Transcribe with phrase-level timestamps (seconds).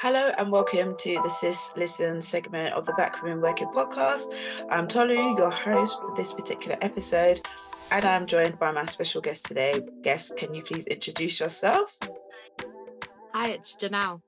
[0.00, 4.32] Hello and welcome to the Sis Listen segment of the Black Women Working podcast.
[4.70, 7.40] I'm Tolu, your host for this particular episode,
[7.90, 9.80] and I'm joined by my special guest today.
[10.02, 11.98] Guest, can you please introduce yourself?
[13.34, 14.20] Hi, it's Jhnell.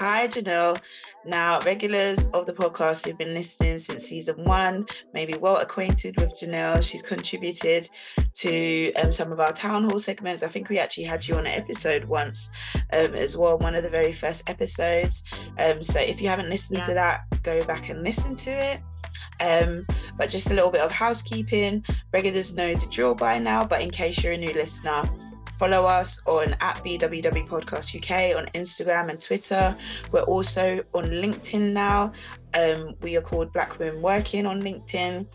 [0.00, 0.80] Hi, Jhnell.
[1.26, 6.18] Now, regulars of the podcast who've been listening since season one may be well acquainted
[6.18, 6.82] with Jhnell.
[6.82, 7.86] She's contributed
[8.36, 10.42] to um, some of our town hall segments.
[10.42, 12.50] I think we actually had you on an episode once
[12.94, 15.22] um, as well, one of the very first episodes.
[15.58, 16.84] Um, so if you haven't listened yeah.
[16.84, 18.80] to that, go back and listen to it.
[19.40, 19.86] Um,
[20.16, 21.84] but just a little bit of housekeeping.
[22.10, 25.02] Regulars know the drill by now, but in case you're a new listener,
[25.60, 29.76] Follow us on at BWW Podcast UK on Instagram and Twitter.
[30.10, 32.12] We're also on LinkedIn now.
[32.58, 35.26] Um, we are called Black Women Working on LinkedIn.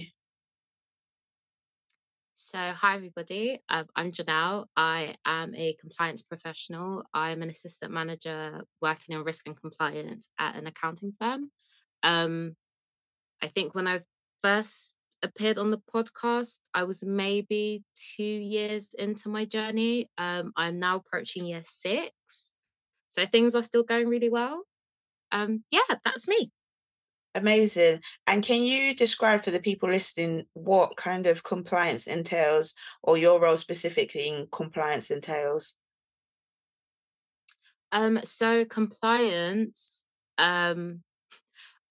[2.34, 3.60] So, hi everybody.
[3.68, 4.66] Um, I'm Jhnell.
[4.76, 7.04] I am a compliance professional.
[7.14, 11.52] I'm an assistant manager working in risk and compliance at an accounting firm.
[12.02, 12.56] Um,
[13.40, 14.00] I think when I
[14.40, 17.84] first appeared on the podcast, I was maybe
[18.16, 20.10] two years into my journey.
[20.18, 22.12] Um, I'm now approaching year six.
[23.08, 24.62] So things are still going really well.
[25.30, 26.50] Um, yeah, that's me.
[27.34, 28.00] Amazing.
[28.26, 33.40] And can you describe for the people listening what kind of compliance entails or your
[33.40, 35.76] role specifically in compliance entails?
[37.90, 40.04] Um, so compliance,
[40.36, 41.02] um,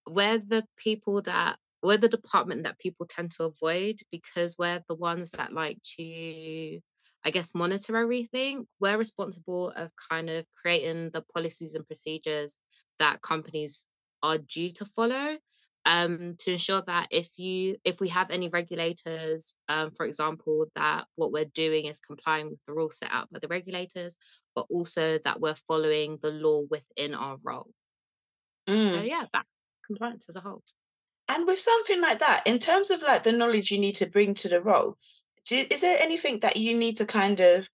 [0.08, 4.96] we're the people that we're the department that people tend to avoid because we're the
[4.96, 6.80] ones that like to
[7.24, 8.66] I guess monitor everything.
[8.80, 12.58] We're responsible of kind of creating the policies and procedures
[12.98, 13.86] that companies
[14.24, 15.38] are due to follow
[15.86, 21.06] um, to ensure that if you if we have any regulators, um, for example, that
[21.16, 24.18] what we're doing is complying with the rules set out by the regulators,
[24.56, 27.72] but also that we're following the law within our role.
[28.68, 28.90] Mm.
[28.90, 29.46] So yeah, that
[29.88, 30.62] compliance as a whole.
[31.32, 34.34] And with something like that, in terms of like the knowledge you need to bring
[34.34, 34.98] to the role,
[35.46, 37.68] do, is there anything that you need to kind of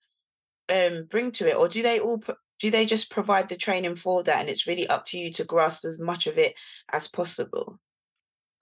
[0.71, 2.21] um, bring to it, or do they all
[2.59, 5.43] do they just provide the training for that, and it's really up to you to
[5.43, 6.53] grasp as much of it
[6.93, 7.79] as possible?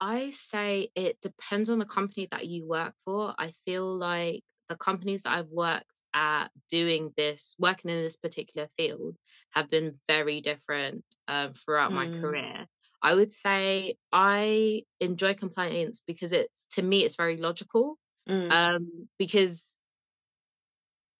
[0.00, 3.34] I say it depends on the company that you work for.
[3.38, 8.66] I feel like the companies that I've worked at doing this, working in this particular
[8.78, 9.16] field,
[9.50, 11.94] have been very different um, throughout mm.
[11.94, 12.66] my career.
[13.02, 17.98] I would say I enjoy compliance because it's to me it's very logical.
[18.28, 18.50] Mm.
[18.50, 19.78] Um, because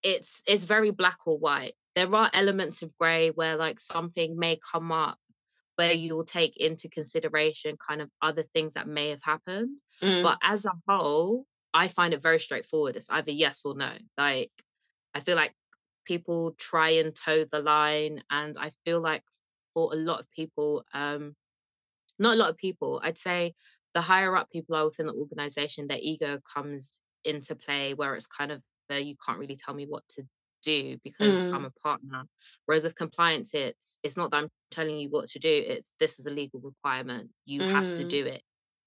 [0.03, 1.73] it's it's very black or white.
[1.95, 5.17] There are elements of grey where like something may come up
[5.75, 9.77] where you'll take into consideration kind of other things that may have happened.
[10.01, 10.23] Mm.
[10.23, 12.95] But as a whole, I find it very straightforward.
[12.95, 13.91] It's either yes or no.
[14.17, 14.51] Like
[15.13, 15.53] I feel like
[16.05, 19.23] people try and toe the line and I feel like
[19.73, 21.35] for a lot of people, um,
[22.19, 23.01] not a lot of people.
[23.03, 23.53] I'd say
[23.93, 28.27] the higher up people are within the organization, their ego comes into play where it's
[28.27, 28.61] kind of
[28.91, 30.23] uh, you can't really tell me what to
[30.63, 31.53] do because mm.
[31.53, 32.23] I'm a partner.
[32.65, 35.49] Whereas with compliance, it's it's not that I'm telling you what to do.
[35.49, 37.29] It's this is a legal requirement.
[37.45, 37.71] You mm.
[37.71, 38.09] have to mm.
[38.09, 38.41] do it.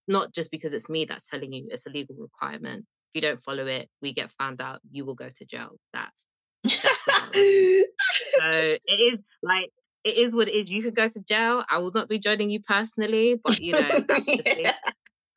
[0.08, 2.80] Not just because it's me that's telling you it's a legal requirement.
[2.80, 4.80] If you don't follow it, we get found out.
[4.90, 5.76] You will go to jail.
[5.92, 6.24] That's
[6.64, 9.70] that's so it is like
[10.04, 10.70] it is what it is.
[10.70, 11.64] You could go to jail.
[11.68, 14.74] I will not be joining you personally, but you know, that's just it.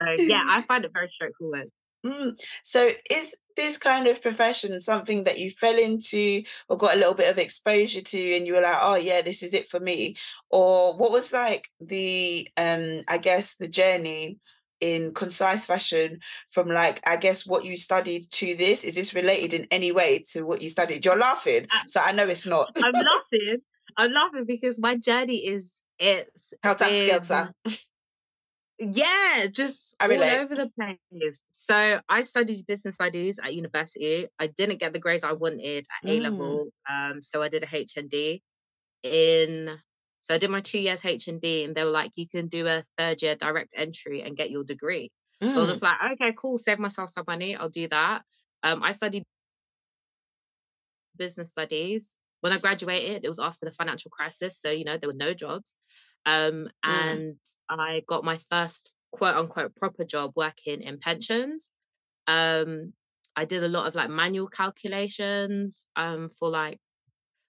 [0.02, 1.70] So yeah, I find it very straightforward.
[2.06, 2.38] Mm.
[2.64, 7.14] So is this kind of profession something that you fell into or got a little
[7.14, 10.16] bit of exposure to and you were like, oh yeah, this is it for me?
[10.50, 14.40] Or what was like the um I guess the journey
[14.82, 18.84] in concise fashion from like I guess what you studied to this?
[18.84, 21.06] Is this related in any way to what you studied?
[21.06, 21.68] You're laughing.
[21.88, 22.70] So I know it's not.
[22.76, 23.62] I'm laughing
[23.98, 27.54] I'm laughing because my journey is it's how skelter.
[28.80, 31.42] Yeah, just all over the place.
[31.52, 34.28] So I studied business studies at university.
[34.40, 36.18] I didn't get the grades I wanted at mm.
[36.18, 38.42] A level, um, so I did a HND.
[39.04, 39.78] in
[40.22, 42.86] so I did my two years HND and they were like, you can do a
[42.98, 45.12] third year direct entry and get your degree.
[45.42, 45.52] Mm.
[45.52, 45.88] So I was just mm.
[45.88, 48.24] like, okay, cool, save myself some money, I'll do that.
[48.64, 49.26] Um, I studied
[51.18, 52.18] business studies.
[52.44, 55.34] When I graduated, it was after the financial crisis, so you know there were no
[55.34, 55.78] jobs.
[56.26, 56.92] Um, mm.
[56.92, 57.36] and
[57.70, 61.72] I got my first quote unquote proper job working in pensions.
[62.28, 62.92] Um,
[63.34, 66.80] I did a lot of like manual calculations um, for like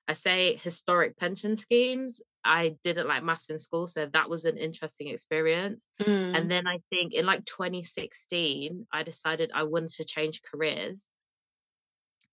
[0.06, 2.22] I say historic pension schemes.
[2.44, 5.88] I didn't like maths in school, so that was an interesting experience.
[6.00, 6.38] Mm.
[6.38, 11.08] And then I think in like 2016, I decided I wanted to change careers.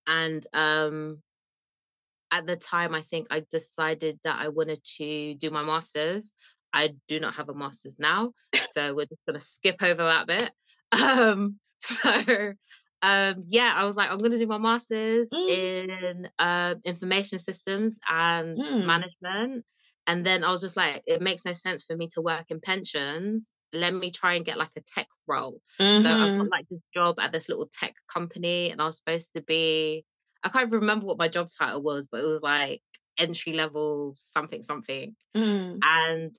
[0.06, 1.24] And um
[2.32, 6.34] at the time, I think I decided that I wanted to do my master's.
[6.74, 10.52] I do not have a master's now, so we're just gonna skip over that bit.
[10.94, 12.54] Um, so
[13.02, 15.50] um, yeah, I was like, I'm gonna do my master's mm.
[15.50, 18.86] in uh, information systems and mm.
[18.86, 19.66] management.
[20.08, 22.60] And then I was just like, it makes no sense for me to work in
[22.60, 23.52] pensions.
[23.74, 25.62] Let me try and get like a tech role.
[25.80, 26.02] Mm-hmm.
[26.02, 26.48] So I got mm-hmm.
[26.48, 30.06] like this job at this little tech company, and I was supposed to be,
[30.44, 32.82] I can't remember what my job title was, but it was like
[33.18, 35.16] entry level something something.
[35.36, 35.80] Mm.
[35.82, 36.36] And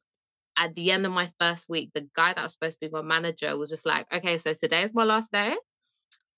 [0.57, 3.03] at the end of my first week, the guy that was supposed to be my
[3.03, 5.55] manager was just like, okay, so today is my last day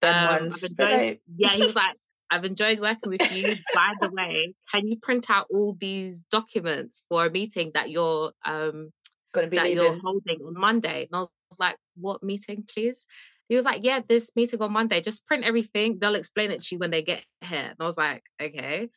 [0.05, 0.62] um, ones.
[0.62, 1.96] Enjoyed, yeah, he was like,
[2.31, 3.55] I've enjoyed working with you.
[3.75, 8.32] By the way, can you print out all these documents for a meeting that you're
[8.44, 8.90] um
[9.32, 9.76] that leading.
[9.76, 11.08] you're holding on Monday?
[11.11, 11.28] And I was
[11.58, 13.06] like, what meeting, please?
[13.49, 15.00] He was like, Yeah, this meeting on Monday.
[15.00, 15.99] Just print everything.
[15.99, 17.69] They'll explain it to you when they get here.
[17.70, 18.88] And I was like, Okay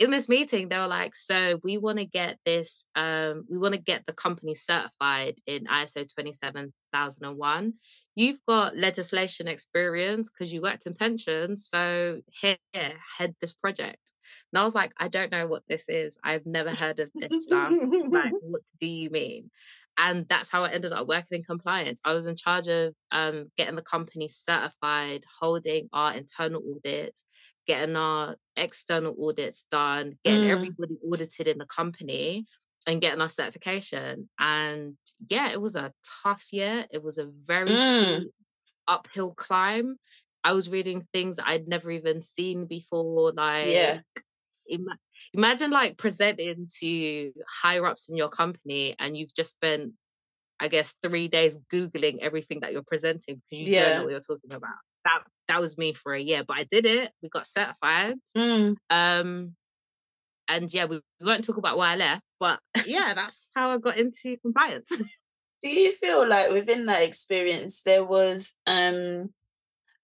[0.00, 3.74] in this meeting they were like so we want to get this um, we want
[3.74, 7.74] to get the company certified in iso 27001
[8.16, 14.12] you've got legislation experience because you worked in pensions so here head this project
[14.52, 17.44] and i was like i don't know what this is i've never heard of this
[17.44, 17.70] stuff
[18.08, 19.50] like what do you mean
[20.00, 22.00] and that's how I ended up working in compliance.
[22.06, 27.26] I was in charge of um, getting the company certified, holding our internal audits,
[27.66, 30.50] getting our external audits done, getting mm.
[30.50, 32.46] everybody audited in the company
[32.86, 34.30] and getting our certification.
[34.38, 34.96] And
[35.28, 35.92] yeah, it was a
[36.22, 36.86] tough year.
[36.90, 38.24] It was a very mm.
[38.88, 39.96] uphill climb.
[40.42, 43.32] I was reading things I'd never even seen before.
[43.32, 44.00] Like, yeah.
[45.32, 47.32] Ima- imagine like presenting to
[47.62, 49.92] higher ups in your company and you've just spent,
[50.60, 53.88] I guess, three days Googling everything that you're presenting because you yeah.
[53.88, 56.64] don't know what you're talking about that that was me for a year, but I
[56.64, 57.10] did it.
[57.22, 58.14] We got certified.
[58.36, 58.76] Mm.
[58.88, 59.56] Um,
[60.48, 63.78] and yeah, we, we won't talk about why I left, but yeah, that's how I
[63.78, 64.88] got into compliance.
[65.62, 69.30] Do you feel like within that experience there was um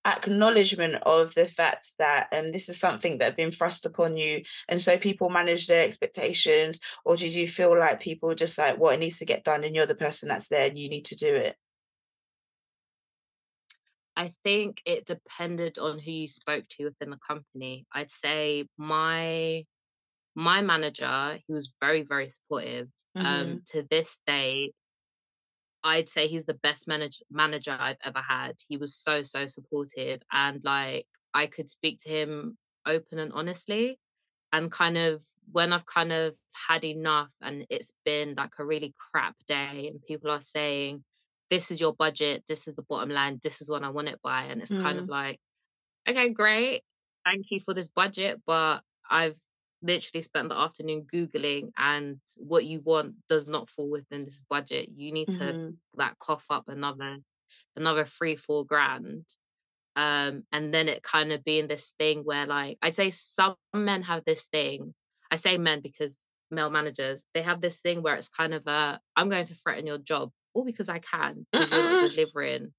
[0.07, 4.43] acknowledgement of the fact that um, this is something that had been thrust upon you
[4.69, 8.81] and so people manage their expectations or did you feel like people just like what
[8.81, 11.05] well, it needs to get done and you're the person that's there and you need
[11.05, 11.57] to do it
[14.19, 17.85] I think it depended on who you spoke to within the company.
[17.93, 19.67] I'd say my
[20.35, 22.89] my manager, he was very, very supportive.
[23.15, 23.27] Um, mm-hmm.
[23.27, 24.73] Um, to this day,
[25.87, 28.57] I'd say he's the best manage- manager I've ever had.
[28.69, 30.21] He was so, so supportive.
[30.33, 34.01] And like I could speak to him open and honestly.
[34.53, 36.35] And kind of when I've kind of
[36.69, 41.05] had enough and it's been like a really crap day and people are saying,
[41.51, 44.19] this is your budget, this is the bottom line, this is what I want it
[44.25, 44.45] by.
[44.45, 44.83] And it's mm.
[44.83, 45.11] kind of mm.
[45.11, 45.39] like,
[46.09, 46.83] okay, great.
[47.25, 49.37] Thank you for this budget, but I've
[49.83, 54.89] literally spent the afternoon Googling and what you want does not fall within this budget.
[54.95, 55.71] You need to mm-hmm.
[55.95, 57.19] like cough up another
[57.77, 59.25] another three, four grand.
[59.95, 64.03] Um, and then it kind of being this thing where like I'd say some men
[64.03, 64.95] have this thing.
[65.31, 69.01] I say men because male managers, they have this thing where it's kind of a
[69.15, 72.73] I'm going to threaten your job all because I can, because you're delivering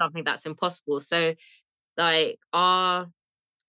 [0.00, 1.00] something that's impossible.
[1.00, 1.34] So,
[1.96, 3.08] like, our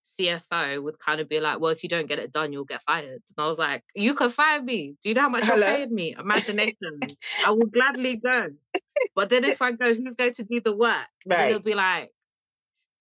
[0.02, 2.82] CFO would kind of be like, well, if you don't get it done, you'll get
[2.82, 3.22] fired.
[3.36, 4.96] And I was like, you can fire me.
[5.02, 5.66] Do you know how much Hello?
[5.66, 6.14] you're paying me?
[6.18, 7.16] Imagination.
[7.46, 8.48] I will gladly go.
[9.14, 11.08] But then if I go, who's going to do the work?
[11.26, 11.50] Right.
[11.50, 12.10] he'll be like,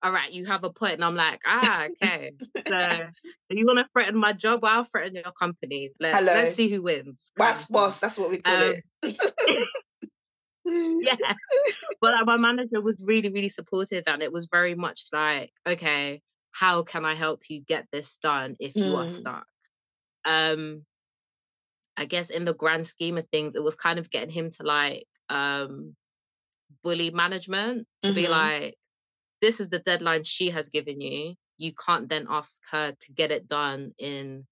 [0.04, 0.96] all right, you have a point.
[0.96, 2.32] And I'm like, ah, okay.
[2.68, 2.78] so,
[3.50, 4.64] you want to threaten my job?
[4.64, 5.92] I'll threaten your company.
[6.00, 7.30] Let, us see who wins.
[7.36, 8.00] Boss, boss.
[8.00, 9.68] That's what we call um, it.
[10.66, 11.16] yeah.
[12.00, 16.22] But like, my manager was really, really supportive and it was very much like, okay,
[16.52, 19.10] how can I help you get this done if you are mm.
[19.10, 19.46] stuck?
[20.26, 20.86] Um,
[21.98, 24.64] I guess in the grand scheme of things, it was kind of getting him to
[24.64, 25.96] like um
[26.84, 28.16] bully management to mm-hmm.
[28.16, 28.76] be like,
[29.42, 31.36] this is the deadline she has given you.
[31.58, 34.46] You can't then ask her to get it done in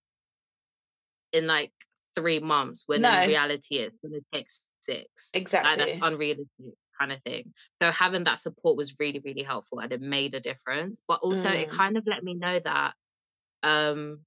[1.32, 1.72] in like
[2.16, 3.22] three months when No.
[3.22, 4.48] in reality it's going to take
[4.82, 5.30] six.
[5.64, 7.54] Like that's unrealistic kind of thing.
[7.82, 11.02] So having that support was really, really helpful and it made a difference.
[11.08, 11.70] But also it Mm.
[11.70, 12.96] kind of let me know that
[13.64, 14.26] um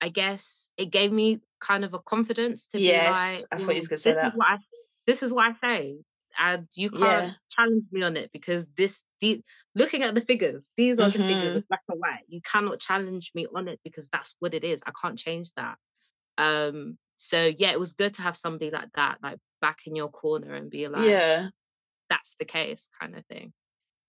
[0.00, 3.80] I guess it gave me kind of a confidence to be like, I thought you
[3.80, 4.34] was gonna say this is that.
[4.34, 4.58] what I
[5.06, 5.98] this is what I say.
[6.38, 7.34] And you can't Yeah.
[7.50, 9.42] challenge me on it because this the,
[9.74, 11.56] looking at the figures, these are the figures Mhm.
[11.56, 12.22] of black and white.
[12.28, 14.80] You cannot challenge me on it because that's what it is.
[14.86, 15.76] I can't change that.
[16.38, 20.08] Um so yeah, it was good to have somebody like that, like back in your
[20.08, 21.50] corner and be like, Yeah.
[22.08, 23.52] that's the case kind of thing.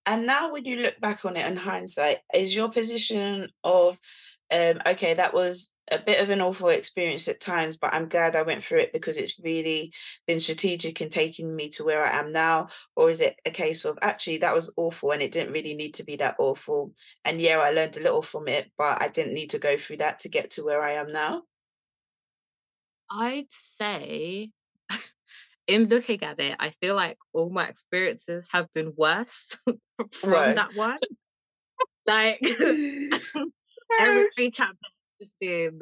[0.05, 3.99] And now when you look back on it in hindsight, is your position of
[4.51, 8.35] um okay, that was a bit of an awful experience at times, but I'm glad
[8.35, 9.93] I went through it because it's really
[10.25, 12.69] been strategic in taking me to where I am now?
[12.95, 15.93] Or is it a case of actually that was awful and it didn't really need
[15.95, 16.93] to be that awful?
[17.25, 19.97] And yeah, I learned a little from it, but I didn't need to go through
[19.97, 21.43] that to get to where I am now.
[23.11, 24.51] I'd say
[25.67, 29.57] in looking at it, I feel like all my experiences have been worse
[30.11, 30.55] from Right.
[30.55, 30.97] that one.
[32.07, 32.39] Like
[33.99, 34.75] every chapter
[35.19, 35.79] has just been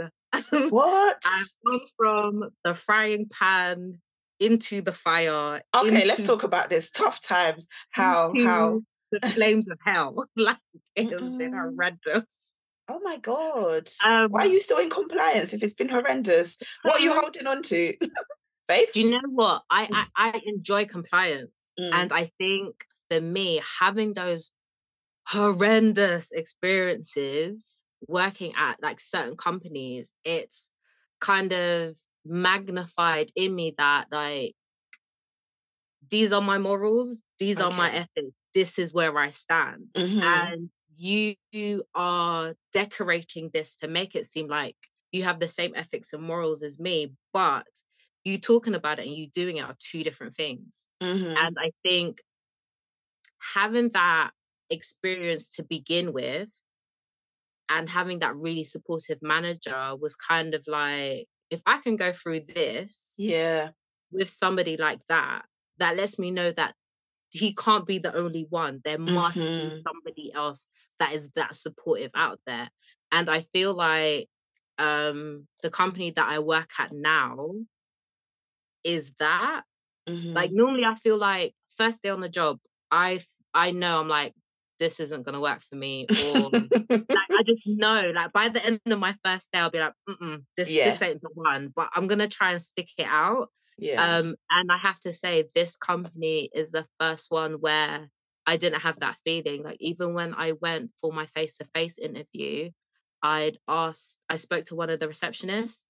[0.69, 1.17] What?
[1.25, 3.99] I've gone from the frying pan
[4.39, 6.91] into the fire, Okay, let's talk about this.
[6.91, 7.67] Tough times.
[7.91, 8.33] How?
[8.37, 8.81] How?
[9.11, 10.25] the flames of hell.
[10.35, 10.57] Like
[10.95, 11.73] it has been Mm-mm.
[11.75, 12.48] horrendous.
[12.89, 13.87] Oh my God.
[14.01, 16.57] Why are Um, you still in compliance if it's been horrendous?
[16.81, 17.95] What are you um, holding on to?
[18.67, 18.91] Faith?
[18.93, 19.63] do you know what?
[19.69, 20.07] I, Mm.
[20.15, 21.93] I I enjoy compliance, Mm.
[21.93, 22.75] and I think
[23.09, 24.51] for me, having those
[25.27, 30.71] horrendous experiences working at like certain companies, it's
[31.21, 34.55] kind of magnified in me that like
[36.09, 39.89] these are my morals, these are my ethics, this is where I stand.
[39.95, 40.23] Mhm.
[40.23, 44.77] And you are decorating this to make it seem like
[45.11, 47.67] you have the same ethics and morals as me, but
[48.25, 50.87] you talking about it and you doing it are two different things.
[51.01, 51.35] Mhm.
[51.41, 52.21] And I think
[53.53, 54.31] having that
[54.69, 56.49] experience to begin with
[57.69, 62.41] and having that really supportive manager was kind of like, if I can go through
[62.41, 63.73] this Yeah.
[64.11, 65.45] with somebody like that,
[65.77, 66.75] that lets me know that
[67.31, 68.81] he can't be the only one.
[68.83, 69.87] There must be Mhm.
[69.87, 70.69] somebody else
[70.99, 72.69] that is that supportive out there.
[73.11, 74.29] And I feel like
[74.77, 77.51] um the company that I work at now
[78.83, 79.63] is that.
[80.35, 80.53] Like Mhm.
[80.53, 82.59] normally I feel like first day on the job,
[82.91, 83.21] I
[83.53, 84.35] I know I'm like,
[84.79, 88.81] this isn't gonna work for me, or like I just know, like by the end
[88.87, 90.83] of my first day, I'll be like, Mm-mm, this Yeah.
[90.83, 91.69] this ain't the one.
[91.75, 93.49] But I'm gonna try and stick it out.
[93.79, 94.19] Yeah.
[94.19, 98.09] Um, and I have to say, this company is the first one where
[98.45, 99.63] I didn't have that feeling.
[99.63, 102.71] Like even when I went for my face-to-face interview,
[103.21, 105.85] I'd asked, I spoke to one of the receptionists.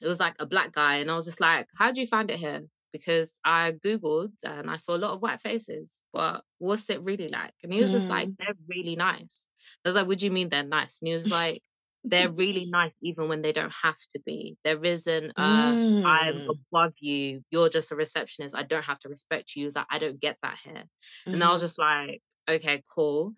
[0.00, 2.30] It was like a black guy, and I was just like, "How do you find
[2.30, 2.62] it here?"
[2.92, 7.28] Because I googled and I saw a lot of white faces, but what's it really
[7.28, 7.54] like?
[7.62, 8.36] And he was just like, Mm.
[8.38, 9.48] "They're really nice."
[9.84, 11.62] I was like, "What do you mean they're nice?" And he was like,
[12.04, 14.56] "They're really nice even when they don't have to be.
[14.64, 16.46] There isn't I'm Mm.
[16.48, 17.42] above you.
[17.50, 18.54] You're just a receptionist.
[18.54, 20.84] I don't have to respect you." Was like, "I don't get that here."
[21.32, 21.62] And I was Mhm.
[21.62, 23.34] just like, "Okay, cool."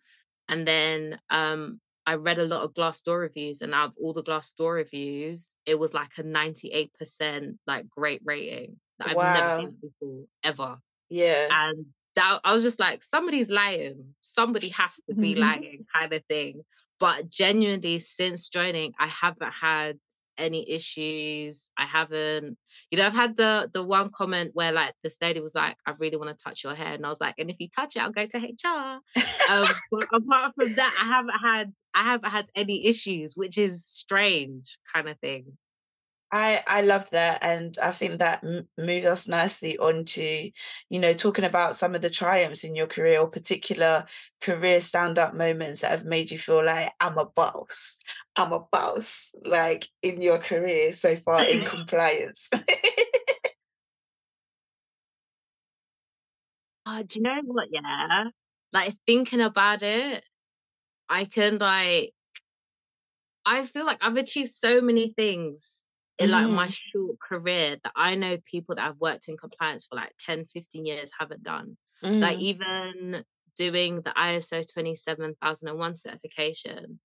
[0.48, 4.22] And then um, I read a lot of Glassdoor reviews, and out of all the
[4.22, 8.80] Glassdoor reviews, it was like a 98% like great rating.
[8.98, 10.80] that I've never seen before, ever.
[11.08, 11.50] Yeah.
[11.50, 14.14] And that I was just like, somebody's lying.
[14.20, 16.64] Somebody has to be lying, kind of thing.
[16.98, 19.98] But genuinely, since joining, I haven't had
[20.38, 21.70] any issues.
[21.76, 22.56] I haven't,
[22.90, 25.92] you know, I've had the the one comment where like this lady was like, I
[25.98, 26.94] really want to touch your hair.
[26.94, 29.00] And I was like, and if you touch it, I'll go to HR.
[29.50, 33.86] Um, but apart from that, I haven't had I haven't had any issues, which is
[33.86, 35.56] strange, kind of thing.
[36.32, 40.50] I I love that, and I think that m- moves us nicely on to,
[40.90, 44.06] you know, talking about some of the triumphs in your career or particular
[44.40, 47.98] career stand-up moments that have made you feel like I'm a boss.
[48.36, 52.50] I'm a boss, like in your career so far in compliance.
[56.84, 57.68] Uh, do you know what?
[57.70, 58.24] Yeah,
[58.72, 60.24] like thinking about it,
[61.08, 62.14] I can like
[63.46, 65.85] I feel like I've achieved so many things
[66.18, 66.74] in like my Mhm.
[66.92, 70.86] short career that I know people that have worked in compliance for like 10, 15
[70.86, 71.76] years haven't done.
[72.20, 72.40] Like Mm.
[72.40, 73.24] even
[73.56, 77.00] doing the ISO 27001 certification.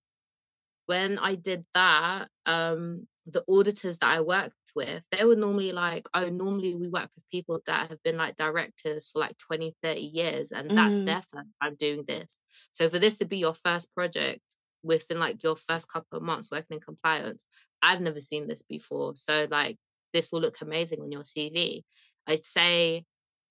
[0.86, 6.08] When I did that, um, the auditors that I worked with, they were normally like,
[6.14, 10.02] oh, normally we work with people that have been like directors for like 20, 30
[10.02, 11.04] years, and that's Mm.
[11.04, 12.40] their first time doing this.
[12.74, 14.44] So for this to be your first project
[14.84, 17.48] within like your first couple of months working in compliance,
[17.82, 19.16] I've never seen this before.
[19.16, 19.78] So like
[20.14, 21.86] this will look amazing on your CV.
[22.28, 23.06] I'd say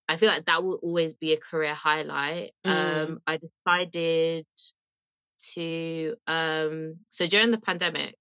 [0.08, 2.52] I feel like that will always be a career highlight.
[2.64, 3.14] Mm.
[3.14, 4.46] Um, I decided
[5.54, 8.16] to um so during the pandemic,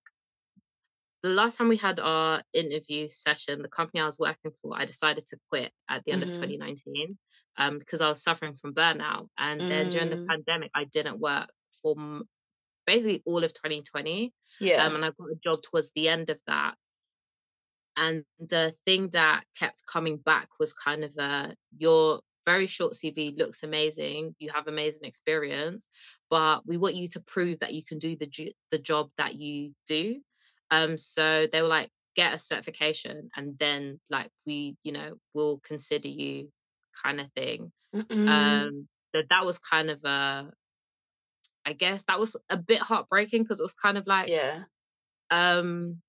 [1.22, 4.86] the last time we had our interview session, the company I was working for, I
[4.86, 6.32] decided to quit at the end of Mhm.
[6.32, 7.18] 2019
[7.58, 9.28] um, because I was suffering from burnout.
[9.38, 10.30] And then during the Mm.
[10.30, 11.50] pandemic, I didn't work
[11.82, 11.96] for
[12.89, 14.34] basically all of 2020.
[14.60, 14.84] Yeah.
[14.84, 16.74] Um, and I got a job towards the end of that.
[17.96, 23.38] And the thing that kept coming back was kind of uh, your very short CV
[23.38, 24.36] looks amazing.
[24.39, 25.88] You have amazing experience,
[26.31, 29.36] but we want you to prove that you can do the ju- the job that
[29.36, 30.22] you do.
[30.72, 35.60] Um, so they were like, get a certification, and then like we, you know, will
[35.63, 36.50] consider you,
[37.03, 37.72] kind of thing.
[37.96, 38.27] Mm-mm.
[38.27, 40.51] Um, so that was kind of a,
[41.66, 44.63] I guess that was a bit heartbreaking because it was kind of like, Yeah.
[45.30, 46.01] um,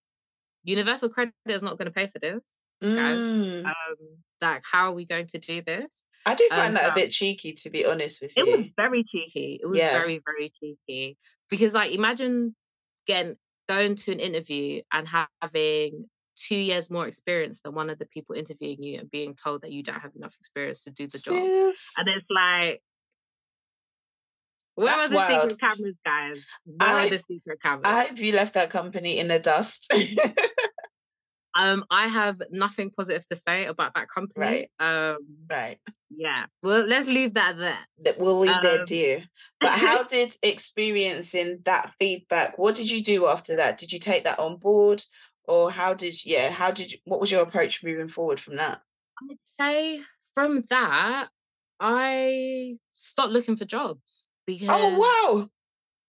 [0.64, 3.18] Universal Credit is not going to pay for this, guys.
[3.18, 3.64] Mm.
[3.64, 3.72] Um,
[4.40, 6.04] like, how are we going to do this?
[6.26, 8.44] I do Um, find that a bit cheeky, to be honest with you.
[8.44, 9.58] it was very cheeky.
[9.62, 9.92] It was Yeah.
[9.98, 11.16] very, very cheeky
[11.48, 12.54] because, like, imagine
[13.06, 13.36] getting
[13.68, 15.06] going to an interview and
[15.40, 19.62] having two years more experience than one of the people interviewing you and being told
[19.62, 21.34] that you don't have enough experience to do the job.
[21.36, 22.82] And it's like,
[24.80, 25.52] where That's are the wild.
[25.52, 26.38] secret cameras, guys?
[26.64, 27.82] Where I- are the secret cameras?
[27.84, 29.92] I hope you left that company in the dust.
[31.58, 34.70] um, I have nothing positive to say about that company.
[34.78, 35.18] Um,
[35.50, 35.78] right.
[36.08, 36.46] yeah.
[36.62, 38.14] Well, let's leave that there.
[38.18, 39.24] Will leave there, Um, dear.
[39.60, 42.56] But how did experiencing that feedback?
[42.56, 43.76] What did you do after that?
[43.76, 45.02] Did you take that on board,
[45.44, 46.48] or how did yeah?
[46.48, 48.80] How did you, what was your approach moving forward from that?
[49.22, 50.00] I'd say
[50.32, 51.28] from that,
[51.78, 55.48] I stopped looking for jobs because Oh wow!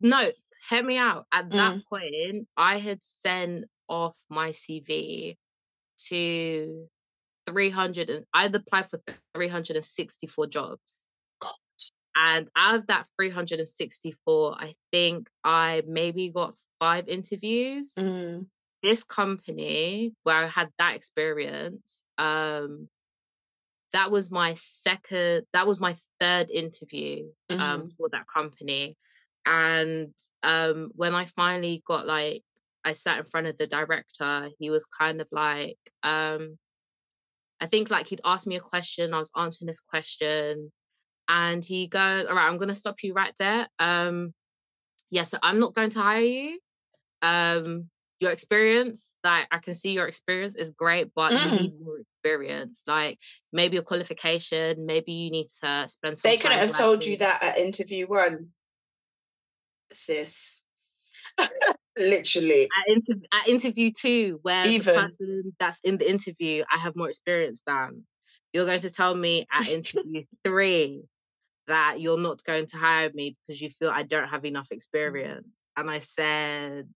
[0.01, 0.31] no,
[0.69, 1.25] hear me out.
[1.31, 1.85] At that Mm.
[1.85, 5.37] point, I had sent off my CV
[6.07, 6.89] to
[7.47, 8.99] 300 and I'd applied for
[9.35, 11.05] 364 jobs.
[11.39, 11.53] God.
[12.15, 17.93] And out of that 364, I think I maybe got five interviews.
[17.97, 18.47] Mm.
[18.81, 22.89] This company where I had that experience, um,
[23.93, 27.97] that was my second, that was my third interview um, Mhm.
[27.97, 28.97] for that company.
[29.45, 32.43] And um, when I finally got like,
[32.83, 36.57] I sat in front of the director, he was kind of like, um,
[37.59, 40.71] I think like he'd asked me a question, I was answering this question,
[41.27, 43.67] and he goes, All right, I'm gonna stop you right there.
[43.79, 44.33] Um,
[45.11, 46.59] yeah, so I'm not going to hire you.
[47.21, 47.89] Um,
[48.21, 51.43] your experience, like I can see your experience is great, but Mm.
[51.43, 52.83] you need more experience.
[52.85, 53.19] Like
[53.51, 57.43] maybe a qualification, maybe you need to spend some They couldn't have told you that
[57.43, 58.53] at interview one,
[59.91, 60.61] sis.
[61.97, 62.63] Literally.
[62.63, 64.85] at, inter- at interview two, where Even.
[64.85, 68.05] the person that's in the interview, I have more experience than.
[68.53, 71.03] You're going to tell me at interview three
[71.67, 75.47] that you're not going to hire me because you feel I don't have enough experience.
[75.77, 76.89] And I said,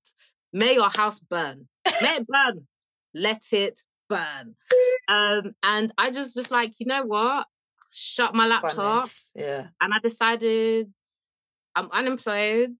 [0.55, 1.67] May your house burn.
[2.01, 2.65] May it burn.
[3.13, 4.55] Let it burn.
[5.09, 7.45] Um, and I just just like, you know what?
[7.91, 9.31] Shut my laptop Funness.
[9.35, 9.67] Yeah.
[9.81, 10.93] and I decided
[11.75, 12.73] I'm unemployed.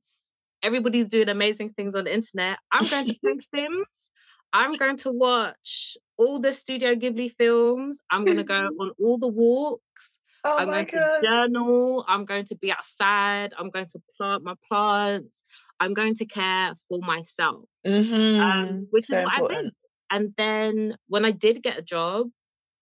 [0.64, 2.60] Everybody's doing amazing things on the internet.
[2.72, 4.10] I'm going to play Sims.
[4.54, 8.02] I'm going to watch all the Studio Ghibli films.
[8.10, 10.22] I'm going to go on all the walks.
[10.46, 11.20] Oh I'm going god.
[11.20, 12.06] to journal.
[12.08, 13.54] I'm going to be outside.
[13.60, 15.44] I'm going to plant my plants.
[15.80, 18.42] I'm going to care for myself, Mm-hmm.
[18.42, 19.44] um, which so is what I did.
[19.44, 19.74] important.
[20.12, 22.30] And then when I did get a job,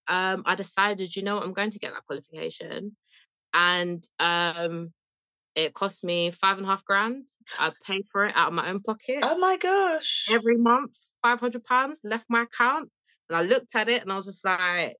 [0.07, 2.95] um, I decided, you know, I'm going to get that qualification.
[3.53, 4.91] And um,
[5.55, 7.27] it cost me five and a half grand.
[7.59, 10.27] I paid for it out of my own pocket Oh my gosh.
[10.31, 10.97] every month.
[11.21, 12.89] Five hundred pounds left my account,
[13.29, 14.97] and I looked at it and I was just like,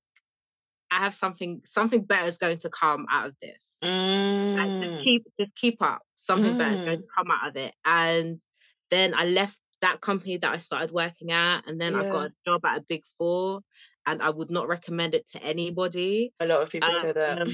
[0.94, 1.62] I have something.
[1.66, 3.80] Something better is going to come out of this.
[3.82, 4.82] Like, Mm.
[4.94, 6.02] just keep, just keep up.
[6.16, 7.02] Something better is going Mm.
[7.02, 7.74] to come out of it.
[7.86, 8.42] And
[8.92, 12.34] then I left that company that I started working at, and then I got a
[12.46, 13.62] job at a big four.
[14.06, 16.34] And I would not recommend it to anybody.
[16.40, 17.42] A lot of people say that.
[17.42, 17.54] Um,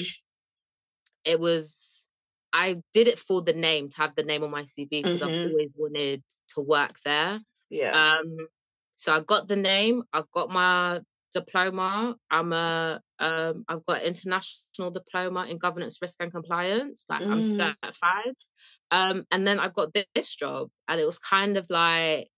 [1.24, 2.08] it was
[2.52, 5.30] I did it for the name to have the name on my CV because I've
[5.30, 5.52] Mhm.
[5.52, 6.24] always wanted
[6.56, 7.40] to work there.
[7.70, 8.20] yeah.
[8.20, 8.48] Um,
[8.96, 10.04] so I got the name.
[10.12, 12.18] I got my diploma.
[12.32, 17.06] I'm a um, I've got international diploma in governance, risk, and compliance.
[17.10, 17.44] Like I'm Mm.
[17.44, 18.34] certified.
[18.92, 22.30] Um, and then I got thi- this job, and it was kind of like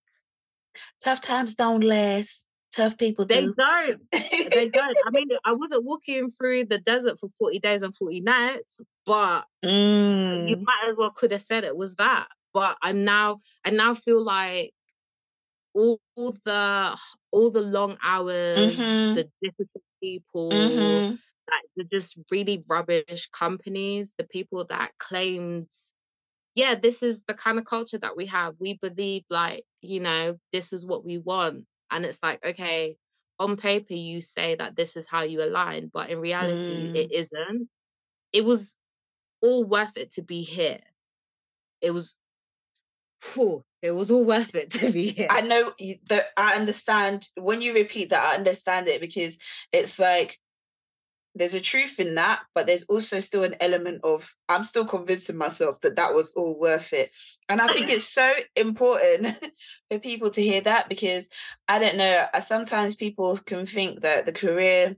[1.04, 2.48] Tough times don't last.
[2.76, 3.54] Tough people they do.
[3.58, 4.02] don't.
[4.12, 4.98] they don't.
[5.06, 9.46] I mean, I wasn't walking through the desert for 40 days and 40 nights, but
[9.64, 10.64] you Mm.
[10.64, 12.28] might as well could have said it was that.
[12.54, 14.72] But I'm now, I now feel like
[15.74, 16.98] all, all the
[17.32, 19.14] all the long hours, Mhm.
[19.14, 21.22] the difficult people, Mhm.
[21.50, 25.70] like the just really rubbish companies, the people that claimed,
[26.56, 28.56] yeah, this is the kind of culture that we have.
[28.60, 31.66] We believe like, you know, this is what we want.
[31.92, 32.98] And it's like, okay,
[33.40, 37.14] on paper you say that this is how you align, but in reality it Mm.
[37.14, 37.70] isn't.
[38.34, 38.78] It was
[39.42, 40.80] all worth it to be here.
[41.82, 42.18] It was
[43.22, 45.28] phew, it was all worth it to be here.
[45.30, 45.74] I know
[46.10, 49.40] that I understand when you repeat that, I understand it because
[49.72, 50.40] it's like
[51.34, 55.38] there's a truth in that, but there's also still an element of I'm still convincing
[55.38, 57.12] myself that that was all worth it.
[57.48, 59.38] And I think it's so important
[59.92, 61.30] for people to hear that because
[61.68, 64.98] I don't know, uh, sometimes people can think that the career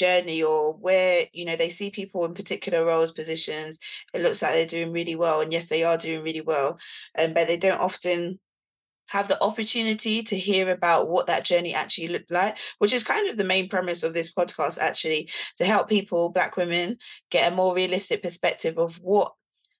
[0.00, 3.78] journey or where you know they see people in particular roles positions
[4.14, 6.78] it looks like they're doing really well and yes they are doing really well
[7.18, 8.38] um, but they don't often
[9.10, 13.28] have the opportunity to hear about what that journey actually looked like, which is kind
[13.28, 16.96] of the main premise of this podcast, actually, to help people, Black women,
[17.28, 19.32] get a more realistic perspective of what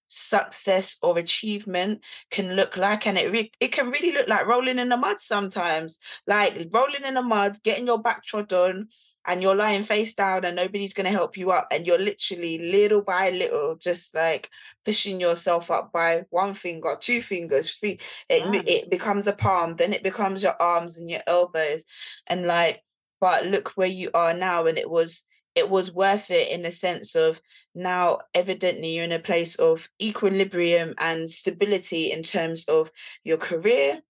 [0.08, 2.00] success or achievement
[2.32, 5.20] can look like and it re- it can really look like rolling in the mud
[5.20, 8.88] sometimes like rolling in the mud getting your back trodden
[9.26, 12.58] and you're lying face down and nobody's going to help you up and you're literally
[12.58, 14.48] little by little just like
[14.84, 18.62] pushing yourself up by one finger two fingers three it, Yeah.
[18.66, 21.84] it becomes a palm then it becomes your arms and your elbows
[22.26, 22.82] and like
[23.20, 26.72] but look where you are now and it was it was worth it in the
[26.72, 27.40] sense of
[27.74, 32.90] now evidently you're in a place of equilibrium and stability in terms of
[33.24, 34.00] your career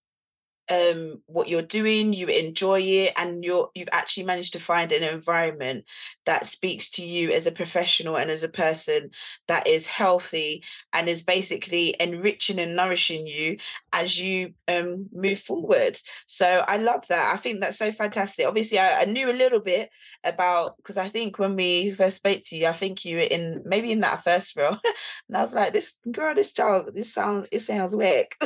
[0.70, 5.02] um what you're doing you enjoy it and you're you've actually managed to find an
[5.02, 5.84] environment
[6.26, 9.10] that speaks to you as a professional and as a person
[9.48, 13.56] that is healthy and is basically enriching and nourishing you
[13.92, 15.96] as you um move forward.
[16.26, 17.34] So i love that.
[17.34, 18.46] I think that's so fantastic.
[18.46, 19.90] Obviously i, I knew a little bit
[20.24, 23.62] about because i think when we first spoke to you i think you were in
[23.64, 24.76] maybe in that first role
[25.28, 28.26] and i was like this girl this child this sound, it sounds weird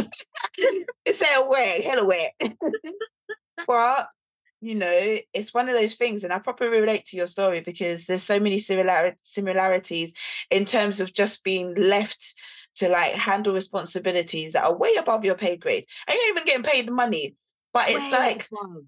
[0.59, 2.33] it sounds weird hella weird
[3.67, 4.09] but
[4.61, 8.07] you know it's one of those things and i probably relate to your story because
[8.07, 10.15] there's so many similar similarities
[10.51, 12.35] in terms of just being left
[12.77, 16.63] to like handle responsibilities that are way above your pay grade and you're even getting
[16.65, 17.35] paid the money
[17.73, 18.85] but it's Way like above.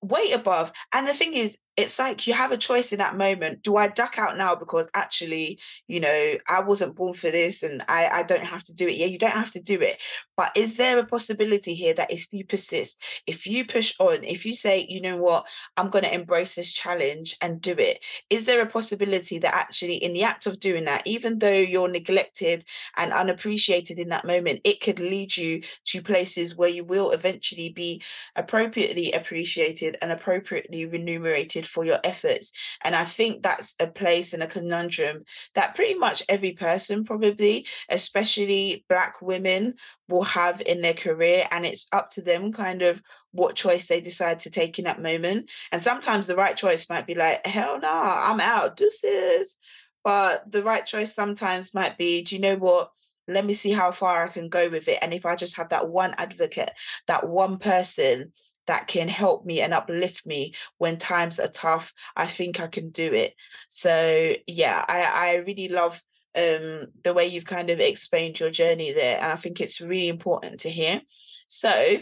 [0.00, 0.72] way above.
[0.92, 3.62] And the thing is, it's like you have a choice in that moment.
[3.62, 5.58] Do I duck out now because actually,
[5.88, 8.94] you know, I wasn't born for this and I, I don't have to do it?
[8.94, 9.98] Yeah, you don't have to do it.
[10.36, 14.46] But is there a possibility here that if you persist, if you push on, if
[14.46, 18.46] you say, you know what, I'm going to embrace this challenge and do it, is
[18.46, 22.64] there a possibility that actually, in the act of doing that, even though you're neglected
[22.96, 27.70] and unappreciated in that moment, it could lead you to places where you will eventually
[27.70, 28.00] be
[28.36, 32.52] appropriately appreciated and appropriately remunerated for your efforts.
[32.82, 35.24] And I think that's a place and a conundrum
[35.54, 39.74] that pretty much every person, probably, especially Black women,
[40.08, 41.46] will have in their career.
[41.50, 45.02] And it's up to them kind of what choice they decide to take in that
[45.02, 45.50] moment.
[45.72, 49.58] And sometimes the right choice might be like, hell no, I'm out, deuces.
[50.04, 52.90] But the right choice sometimes might be, do you know what?
[53.26, 54.98] Let me see how far I can go with it.
[55.00, 56.72] And if I just have that one advocate,
[57.06, 58.32] that one person
[58.66, 62.90] that can help me and uplift me when times are tough, I think I can
[62.90, 63.34] do it.
[63.68, 66.02] So yeah, I, I really love
[66.36, 69.18] um, the way you've kind of explained your journey there.
[69.18, 71.00] And I think it's really important to hear.
[71.46, 71.98] So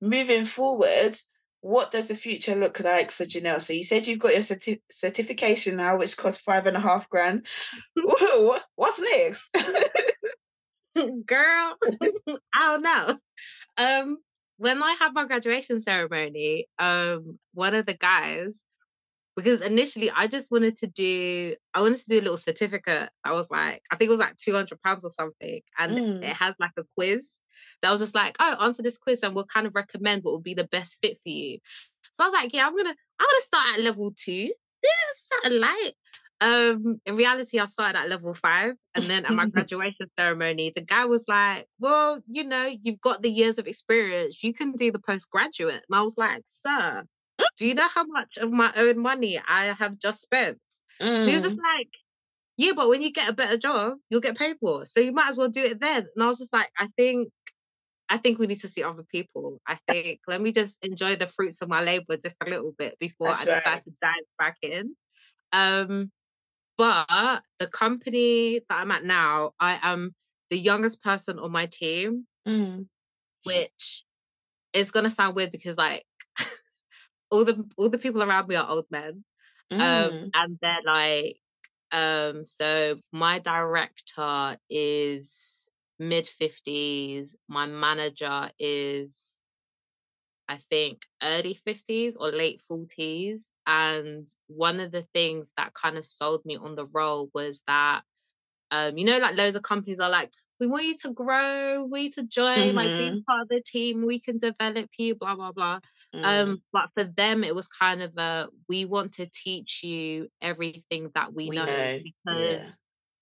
[0.00, 1.16] moving forward,
[1.60, 3.60] what does the future look like for Jhnell?
[3.60, 7.08] So you said you've got your certi- certification now, which costs five and a half
[7.08, 7.46] grand.
[7.96, 9.56] Whoa, what's next?
[11.26, 12.10] Girl, I
[12.60, 13.18] don't know.
[13.78, 14.18] Um,
[14.58, 18.64] when I had my graduation ceremony, um, one of the guys,
[19.36, 23.08] because initially I just wanted to do, I wanted to do a little certificate.
[23.24, 26.22] I was like, I think it was like two hundred pounds or something, and Mm.
[26.24, 27.38] it has like a quiz.
[27.80, 30.42] That was just like, oh, answer this quiz, and we'll kind of recommend what would
[30.44, 31.58] be the best fit for you.
[32.12, 34.52] So I was like, yeah, I'm gonna, I'm gonna start at level two.
[34.82, 35.92] Yeah, something light.
[36.42, 40.82] Um, in reality, I started at level five, and then at my graduation ceremony, the
[40.84, 44.42] guy was like, "Well, you know, you've got the years of experience.
[44.42, 47.04] You can do the postgraduate." And I was like, "Sir,
[47.58, 50.60] do you know how much of my own money I have just spent?"
[51.24, 51.62] And he was just Mm.
[51.62, 51.90] like,
[52.58, 55.28] "Yeah, but when you get a better job, you'll get paid more, so you might
[55.30, 57.30] as well do it then." And I was just like, "I think."
[58.08, 59.60] I think we need to see other people.
[59.66, 62.98] I think let me just enjoy the fruits of my labor just a little bit
[62.98, 64.96] before That's I decide to dive back in.
[65.52, 66.10] Um,
[66.76, 70.14] but the company that I'm at now, I am
[70.50, 72.88] the youngest person on my team, Mm.
[73.44, 74.04] which
[74.74, 76.06] is gonna sound weird because like
[77.30, 79.24] all the all the people around me are old men.
[79.78, 80.32] Um, Mm.
[80.34, 81.38] and they're like,
[81.92, 89.40] um, so my director is mid 50s, my manager is
[90.52, 93.52] I think early 50s or late 40s.
[93.66, 98.02] And one of the things that kind of sold me on the role was that
[98.70, 102.10] um, you know, like loads of companies are like, we want you to grow, we
[102.10, 102.96] to join, like Mhm.
[102.96, 105.80] be part of the team, we can develop you, blah, blah, blah.
[106.14, 106.24] Mm.
[106.24, 111.10] Um, but for them, it was kind of a we want to teach you everything
[111.14, 111.98] that we, We know, know, yeah.
[112.02, 112.78] because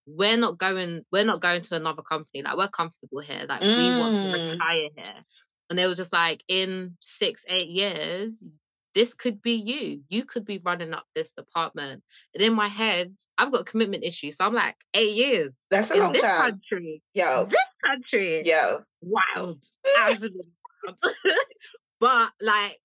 [0.06, 2.42] we're not going, we're not going to another company.
[2.42, 3.46] Like we're comfortable here.
[3.48, 4.32] Like we want to Mm.
[4.32, 5.24] retire here.
[5.70, 8.44] And they was just like in six, eight years,
[8.92, 10.02] this could be you.
[10.08, 12.02] You could be running up this department.
[12.34, 14.36] And in my head, I've got commitment issues.
[14.36, 16.60] So I'm like, eight years That's a in long this time.
[16.70, 17.00] country.
[17.14, 18.42] Yo, This country.
[18.44, 18.80] yo.
[19.00, 19.62] Wild.
[20.06, 20.42] Absolutely
[20.84, 20.98] wild.
[22.00, 22.78] but like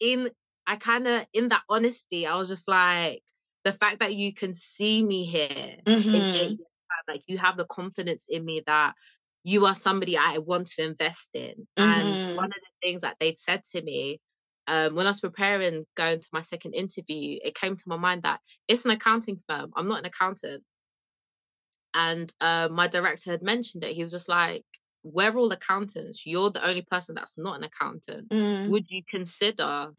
[0.00, 0.30] in
[0.66, 3.22] I kind of in that honesty, I was just like,
[3.64, 6.58] the fact that you can see me here in eight Mhm.
[6.58, 6.66] years
[7.08, 8.94] like you have the confidence in me that
[9.44, 11.66] you are somebody I want to invest in.
[11.76, 12.34] And Mhm.
[12.34, 14.18] one of the things that they'd said to me
[14.66, 18.22] um, when I was preparing going to my second interview, it came to my mind
[18.22, 19.72] that it's an accounting firm.
[19.76, 20.64] I'm not an accountant.
[21.94, 23.94] And uh, my director had mentioned it.
[23.96, 24.64] He was just like,
[25.02, 26.24] We're all accountants.
[26.26, 28.30] You're the only person that's not an accountant.
[28.30, 28.66] Mm.
[28.66, 29.92] Would you consider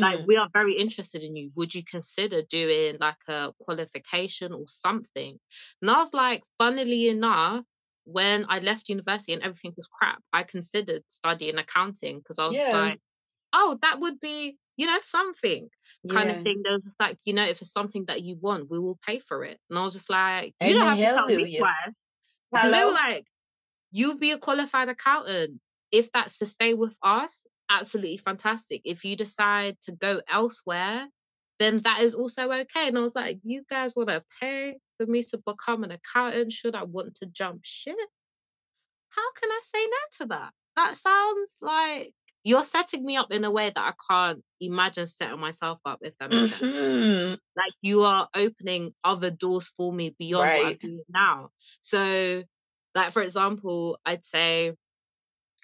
[0.00, 0.26] like Mm.
[0.26, 5.38] we are very interested in you would you consider doing like a qualification or something
[5.82, 7.64] and i was like funnily enough
[8.04, 12.56] when i left university and everything was crap i considered studying accounting because i was
[12.56, 12.70] Yeah.
[12.72, 13.00] like
[13.52, 15.68] oh that would be you know something
[16.08, 18.78] kind of thing there was like you know if it's something that you want we
[18.78, 21.56] will pay for it and i was just like you don't have to tell me
[21.56, 21.94] twice
[22.50, 23.24] because they were like
[23.92, 25.60] you'll be a qualified accountant.
[25.92, 28.80] If that's to stay with us, absolutely fantastic.
[28.84, 31.06] If you decide to go elsewhere,
[31.58, 32.88] then that is also okay.
[32.88, 36.52] And I was like, you guys want to pay for me to become an accountant?
[36.52, 37.96] Should I want to jump ship?
[39.10, 40.52] How can I say no to that?
[40.76, 45.38] That sounds like you're setting me up in a way that I can't imagine setting
[45.40, 46.62] myself up, if that makes sense.
[46.62, 47.38] Mhm.
[47.56, 51.50] Like you are opening other doors for me beyond what I'm doing now.
[51.82, 52.44] So,
[52.94, 54.74] like for example, I'd say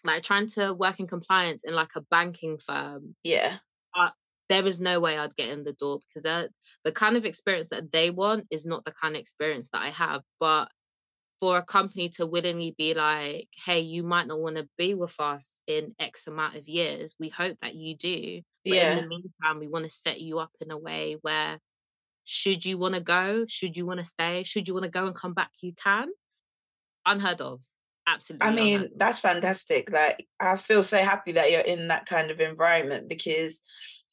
[0.04, 3.58] like trying to work in compliance in like a banking firm, Yeah.
[4.48, 6.50] There is no way I'd get in the door because they're-
[6.84, 9.90] the kind of experience that they want is not the kind of experience that I
[9.90, 10.22] have.
[10.40, 10.70] But
[11.40, 15.14] for a company to willingly be like, hey, you might not want to be with
[15.20, 18.42] us in X amount of years, we hope that you do.
[18.68, 21.58] But in the meantime, we want to set you up in a way where
[22.24, 25.06] should you want to go, should you want to stay, should you want to go
[25.06, 26.08] and come back, you can.
[27.06, 27.60] Unheard of.
[28.06, 29.90] Absolutely I mean, that's fantastic.
[29.90, 33.60] Like, I feel so happy that you're in that kind of environment because,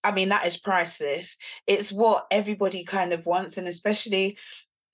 [0.05, 1.37] I mean, that is priceless.
[1.67, 4.37] It's what everybody kind of wants, and especially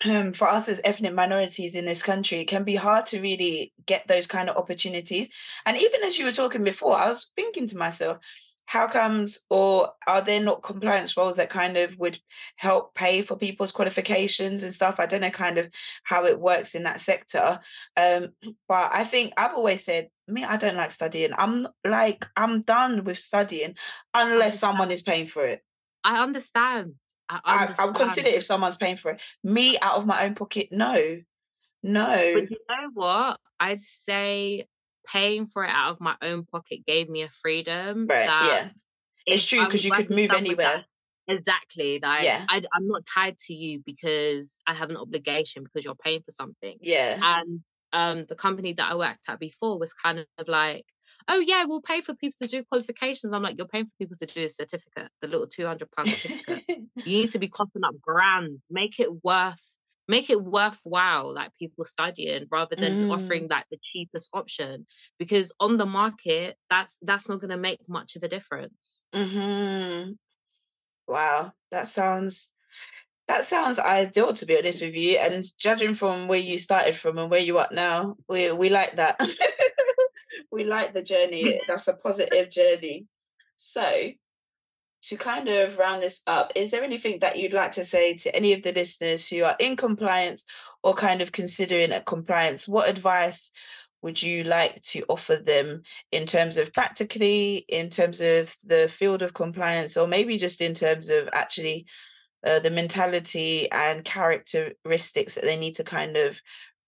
[0.10, 3.74] um, for us as ethnic minorities in this country, it can be hard to really
[3.86, 5.30] get those kind of opportunities.
[5.65, 8.17] And even as you were talking before, I was thinking to myself,
[8.71, 12.17] how comes or are there not compliance roles that kind of would
[12.56, 14.97] help pay for people's qualifications and stuff?
[14.97, 15.69] I don't know kind of
[16.04, 17.60] how it works in that sector.
[17.97, 18.30] Um,
[18.69, 21.32] but I think I've always said, me, I don't like studying.
[21.38, 23.76] I'm like, I'm done with studying
[24.13, 25.63] unless someone is paying for it.
[26.04, 26.94] I understand.
[27.30, 27.89] I I, understand.
[27.89, 29.22] I'll consider if someone's paying for it.
[29.44, 31.22] Me out of my own pocket, no,
[31.84, 32.10] no.
[32.10, 33.39] But you know what?
[33.60, 34.67] I'd say
[35.08, 38.70] paying for it out of my own pocket gave me a freedom Right, that yeah.
[39.26, 40.86] It's true because you could move that- anywhere.
[41.28, 42.00] Exactly.
[42.02, 42.44] Like Yeah.
[42.50, 46.32] I, I'm not tied to you because I have an obligation because you're paying for
[46.32, 46.78] something.
[46.82, 47.20] Yeah.
[47.22, 47.62] And
[47.94, 50.86] um, the company that I worked at before was kind of like,
[51.28, 53.34] oh yeah, we'll pay for people to do qualifications.
[53.34, 56.10] I'm like, you're paying for people to do a certificate, the little two hundred pound
[56.10, 56.64] certificate.
[57.04, 58.62] you need to be costing up grand.
[58.70, 59.76] Make it worth.
[60.08, 63.10] Make it worthwhile, like people studying, rather than Mm.
[63.10, 64.86] offering like the cheapest option.
[65.18, 69.06] Because on the market, that's that's not going to make much of a difference.
[69.14, 70.14] hmm
[71.08, 72.54] Wow, that sounds
[73.28, 75.18] that sounds ideal to be honest with you.
[75.18, 78.98] And judging from where you started from and where you are now, we we like
[78.98, 79.20] that.
[80.52, 81.62] we like the journey.
[81.68, 83.06] That's a positive journey.
[83.56, 84.12] So
[85.04, 88.36] to kind of round this up, is there anything that you'd like to say to
[88.36, 90.46] any of the listeners who are in compliance
[90.84, 92.68] or kind of considering a compliance?
[92.68, 93.52] What advice
[94.02, 99.22] would you like to offer them in terms of practically, in terms of the field
[99.22, 101.86] of compliance, or maybe just in terms of actually
[102.46, 106.42] uh, the mentality and characteristics that they need to kind of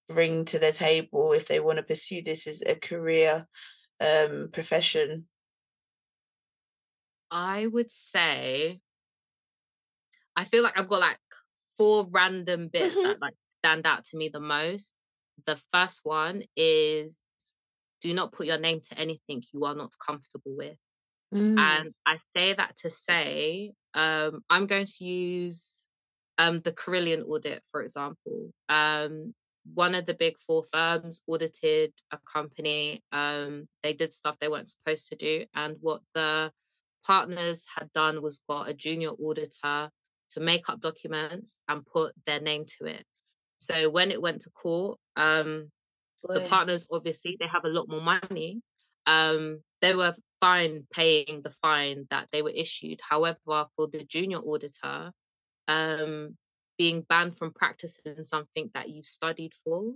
[0.08, 3.48] bring to the table if they want to pursue this as a career
[4.00, 5.28] um, profession?
[7.32, 8.82] I would say
[10.36, 11.20] I feel like I've got like
[11.78, 13.04] four random bits Mhm.
[13.04, 14.96] that like stand out to me the most.
[15.46, 17.20] The first one is
[18.02, 20.78] do not put your name to anything you are not comfortable with.
[21.34, 21.60] Mm.
[21.60, 25.88] And I say that to say, um, I'm going to use
[26.38, 28.52] um, the Carillion audit, for example.
[28.70, 29.34] Um,
[29.74, 33.02] one of the big four firms audited a company.
[33.12, 35.46] Um, they did stuff they weren't supposed to do.
[35.56, 36.52] And what the
[37.06, 39.90] partners had done was got a junior auditor
[40.32, 43.06] to make up documents and put their name to it.
[43.58, 45.72] So when it went to court, um,
[46.24, 48.62] the partners obviously they have a lot more money.
[49.06, 53.02] Um, they were fine paying the fine that they were issued.
[53.08, 55.14] However, for the junior auditor,
[55.68, 56.38] um,
[56.78, 59.96] being banned from practicing something that you studied for,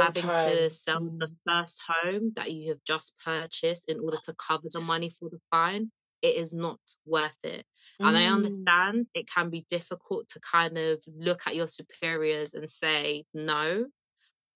[0.00, 0.34] having time.
[0.44, 1.36] to sell the Mm.
[1.46, 5.40] first home that you have just purchased in order to cover the money for the
[5.50, 5.92] fine,
[6.22, 7.66] it is not worth it.
[8.02, 8.34] And I Mm.
[8.34, 13.86] understand it can be difficult to kind of look at your superiors and say no,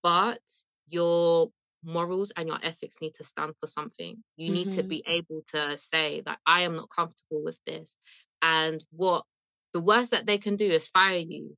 [0.03, 0.43] but
[0.89, 1.51] your
[1.83, 4.23] morals and your ethics need to stand for something.
[4.37, 4.89] You need to Mhm.
[4.89, 7.97] be able to say that I am not comfortable with this.
[8.43, 9.25] And what
[9.73, 11.57] the worst that they can do is fire you.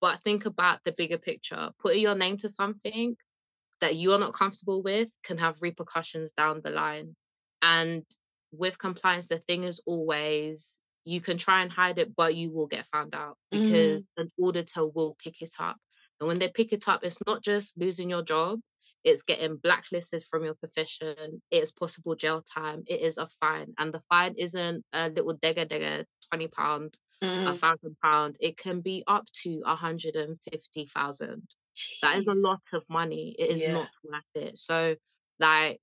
[0.00, 1.72] But think about the bigger picture.
[1.80, 3.16] Putting your name to something
[3.80, 7.16] that you are not comfortable with can have repercussions down the line.
[7.62, 8.04] And
[8.52, 12.68] with compliance, the thing is always you can try and hide it, but you will
[12.68, 14.06] get found out because Mm.
[14.16, 15.76] an auditor will pick it up.
[16.20, 18.60] And when they pick it up, it's not just losing your job,
[19.04, 23.74] it's getting blacklisted from your profession, it is possible jail time, it is a fine.
[23.78, 26.98] And the fine isn't a little degger degger, 20 pound,
[27.46, 27.62] a Mm.
[27.62, 31.48] thousand pound, it can be up to 150,000
[32.02, 33.34] that is a lot of money.
[33.38, 33.68] It is Yeah.
[33.68, 34.58] not worth it.
[34.58, 34.96] So,
[35.38, 35.80] like,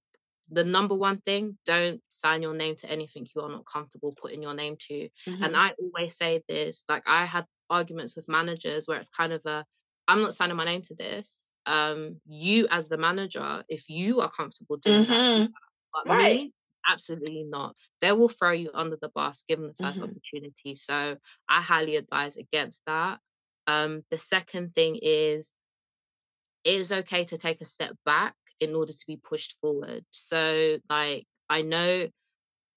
[0.49, 4.41] the number one thing, don't sign your name to anything you are not comfortable putting
[4.43, 5.09] your name to.
[5.41, 5.63] And Mhm.
[5.65, 9.65] I always say this, like, I had arguments with managers where it's kind of a,
[10.09, 11.53] I'm not signing my name to this.
[11.67, 15.09] Um, you as the manager, if you are comfortable doing Mhm.
[15.09, 15.59] that.
[15.93, 16.41] But Right.
[16.41, 16.53] me,
[16.87, 17.77] absolutely not.
[18.01, 20.03] They will throw you under the bus given the 1st Mhm.
[20.03, 20.75] opportunity.
[20.75, 21.17] So
[21.49, 23.19] I highly advise against that.
[23.67, 25.53] Um, the second thing is
[26.65, 30.05] it is okay to take a step back in order to be pushed forward.
[30.11, 32.09] So, like, I know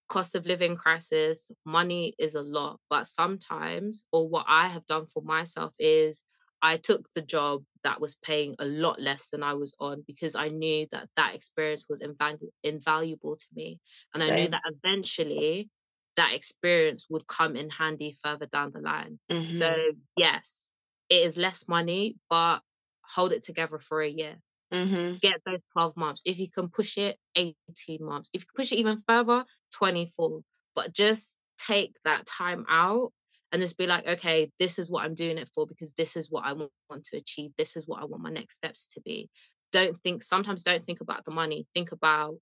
[0.08, 5.06] cost of living crisis, money is a lot, but sometimes, or what I have done
[5.06, 6.24] for myself is
[6.62, 10.34] I took the job that was paying a lot less than I was on because
[10.36, 13.80] I knew that that experience was invalu- invaluable to me.
[14.14, 15.70] And I knew that eventually
[16.16, 19.18] that experience would come in handy further down the line.
[19.48, 19.84] So, Mhm.
[20.16, 20.70] yes,
[21.08, 22.60] it is less money, but
[23.04, 24.38] hold it together for a year.
[24.70, 25.20] Mhm.
[25.20, 26.22] Get those 12 months.
[26.24, 28.30] If you can push it, 18 months.
[28.34, 29.44] If you push it even further,
[29.74, 30.42] 24.
[30.74, 33.12] But just take that time out
[33.52, 36.30] and just be like, okay, this is what I'm doing it for because this is
[36.30, 37.52] what I wa- want to achieve.
[37.58, 39.30] This is what I want my next steps to be.
[39.72, 41.66] Don't think, sometimes don't think about the money.
[41.74, 42.38] Think about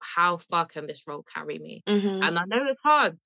[0.00, 1.84] how far can this role carry me?
[1.86, 2.22] Mhm.
[2.22, 3.18] And I know it's hard,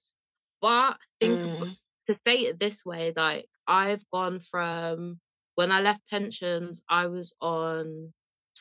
[0.61, 1.77] but think Mm.
[2.09, 5.21] to say it this way, like I've gone from
[5.57, 8.13] when I left pensions, I was on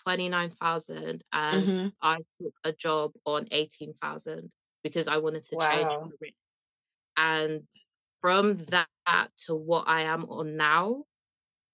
[0.04, 1.95] 29,000 and Mhm.
[2.01, 4.51] I took a job on 18,000
[4.84, 6.13] because I wanted to change Wow.
[6.19, 6.32] career.
[7.17, 7.67] And
[8.26, 8.88] from that
[9.46, 11.04] to what I am on now,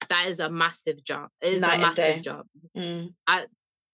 [0.10, 1.30] that is a massive jump.
[1.42, 2.20] It is a Night and massive day.
[2.20, 2.48] jump.
[2.78, 3.14] Mm.
[3.26, 3.48] At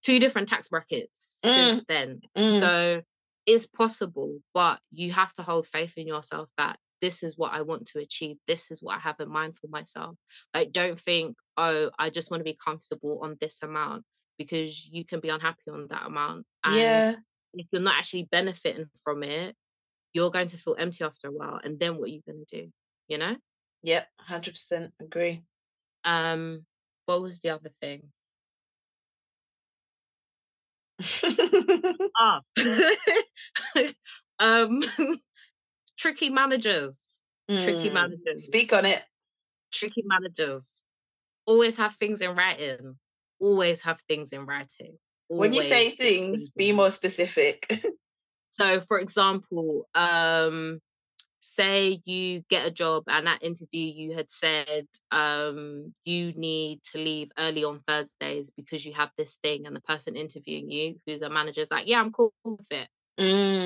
[0.04, 2.20] two different tax brackets since then.
[2.36, 2.60] Mm.
[2.60, 3.02] So
[3.46, 7.62] it's possible, but you have to hold faith in yourself that this is what I
[7.62, 8.38] want to achieve.
[8.48, 10.16] This is what I have in mind for myself.
[10.56, 14.04] Like, don't think, oh, I just want to be comfortable on this amount
[14.40, 16.48] because you can be unhappy on that amount.
[16.64, 17.14] And Yeah.
[17.54, 19.56] if you're not actually benefiting from it,
[20.14, 21.60] you're going to feel empty after a while.
[21.64, 22.72] And then what are you going to do?
[23.08, 23.36] You know?
[23.84, 24.08] Yep.
[24.20, 25.44] Hundred percent agree.
[26.04, 26.66] Um,
[27.06, 28.12] what was the other thing?
[32.20, 32.42] Ah,
[34.40, 34.84] um,
[35.98, 37.22] tricky managers.
[37.50, 37.94] Tricky Mm.
[37.94, 38.46] managers.
[38.46, 39.02] Speak on it.
[39.72, 40.82] Tricky managers.
[41.46, 42.98] Always have things in writing.
[43.40, 44.98] Always have things in writing.
[45.28, 47.72] When you say Always things, be more specific.
[48.60, 50.80] So, for example, um,
[51.40, 56.98] say you get a job and at interview you had said um, you need to
[56.98, 61.22] leave early on Thursdays because you have this thing, and the person interviewing you, who's
[61.22, 62.88] a manager, is like, "Yeah, I'm cool with it."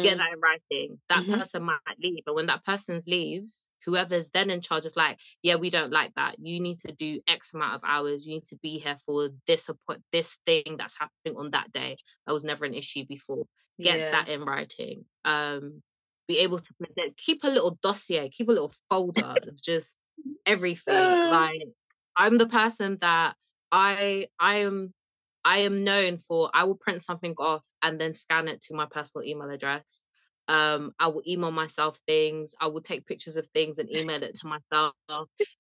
[0.02, 0.18] Get Mm.
[0.18, 1.02] that in writing.
[1.10, 1.38] That Mhm.
[1.38, 5.56] person might leave, And when that person leaves, whoever's then in charge is like, "Yeah,
[5.58, 6.38] we don't like that.
[6.39, 8.26] You need to do X amount of hours.
[8.26, 9.70] You need to be here for this
[10.12, 11.97] this thing that's happening on that day.
[12.26, 13.45] That was never an issue before."
[13.82, 14.12] Get Yeah.
[14.12, 15.06] that in writing.
[15.26, 15.84] Um,
[16.28, 19.97] be able to present, keep a little dossier, keep a little folder of just
[20.45, 21.20] everything.
[21.30, 21.62] like
[22.18, 23.36] I'm the person that
[23.72, 24.93] I I am
[25.44, 28.86] I am known for I will print something off and then scan it to my
[28.86, 30.06] personal email address.
[30.48, 32.56] Um, I will email myself things.
[32.60, 34.94] I will take pictures of things and email it to myself.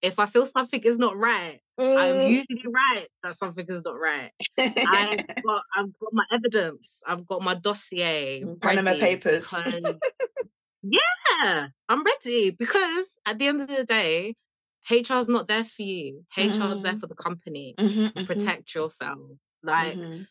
[0.01, 1.97] If I feel something is not right, mm.
[1.97, 4.31] I'm usually right that something is not right.
[4.59, 7.01] I've got I've got my evidence.
[7.07, 8.43] I've got my dossier.
[8.59, 9.53] Panama Papers.
[10.83, 14.35] yeah, I'm ready because at the end of the day,
[14.89, 16.25] HR is not there for you.
[16.35, 16.81] HR is mm-hmm.
[16.81, 17.75] there for the company.
[17.77, 18.25] Mm-hmm, mm-hmm.
[18.25, 19.19] Protect yourself.
[19.63, 20.23] Like, mm-hmm.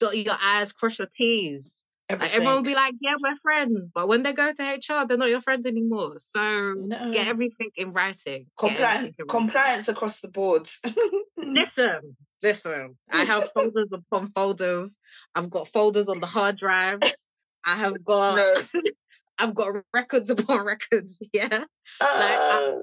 [0.00, 1.84] dot your I's, cross your T's.
[2.08, 3.90] Like, everyone will be like, yeah, we're friends.
[3.92, 6.14] But when they go to HR, they're not your friend anymore.
[6.18, 7.10] So no.
[7.10, 8.46] get everything in writing.
[8.56, 10.68] Compliance, compliance across the board.
[11.36, 12.96] listen, listen.
[13.10, 14.98] I have folders upon folders.
[15.34, 17.28] I've got folders on the hard drives.
[17.64, 18.80] I have got no.
[19.38, 21.20] I've got records upon records.
[21.32, 21.48] Yeah.
[21.50, 22.74] Uh, like, I,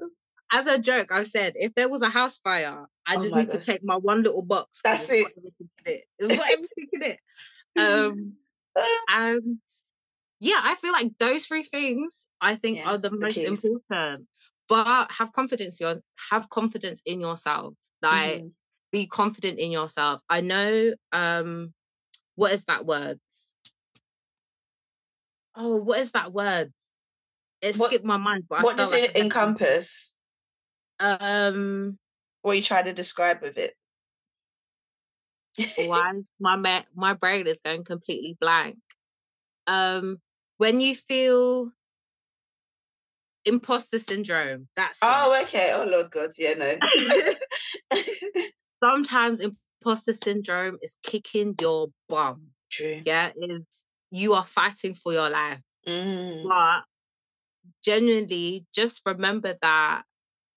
[0.54, 3.48] as a joke, I've said if there was a house fire, I oh just need
[3.48, 3.64] gosh.
[3.64, 4.80] to take my one little box.
[4.84, 5.26] That's it.
[5.84, 6.04] it.
[6.18, 7.18] It's got everything in it.
[7.76, 8.34] Um,
[9.08, 9.58] and
[10.38, 13.64] yeah, I feel like those three things I think yeah, are the, the most keys.
[13.64, 14.28] important.
[14.68, 15.96] But have confidence your
[16.30, 17.74] have confidence in yourself.
[18.00, 18.52] Like mm.
[18.92, 20.22] be confident in yourself.
[20.30, 21.74] I know um
[22.36, 23.18] what is that word?
[25.56, 26.72] Oh, what is that word?
[27.60, 28.44] It what, skipped my mind.
[28.46, 30.16] What does like it encompass?
[31.04, 31.98] Um,
[32.40, 33.74] what you try to describe with it?
[35.76, 38.78] why my my brain is going completely blank.
[39.66, 40.18] Um,
[40.56, 41.70] when you feel
[43.44, 45.44] imposter syndrome, that's oh it.
[45.44, 45.72] okay.
[45.74, 46.78] Oh Lord God, yeah, no.
[48.82, 52.48] Sometimes imposter syndrome is kicking your bum.
[52.70, 53.02] True.
[53.04, 55.60] Yeah, is you are fighting for your life.
[55.86, 56.48] Mm.
[56.48, 56.84] But
[57.84, 60.04] genuinely, just remember that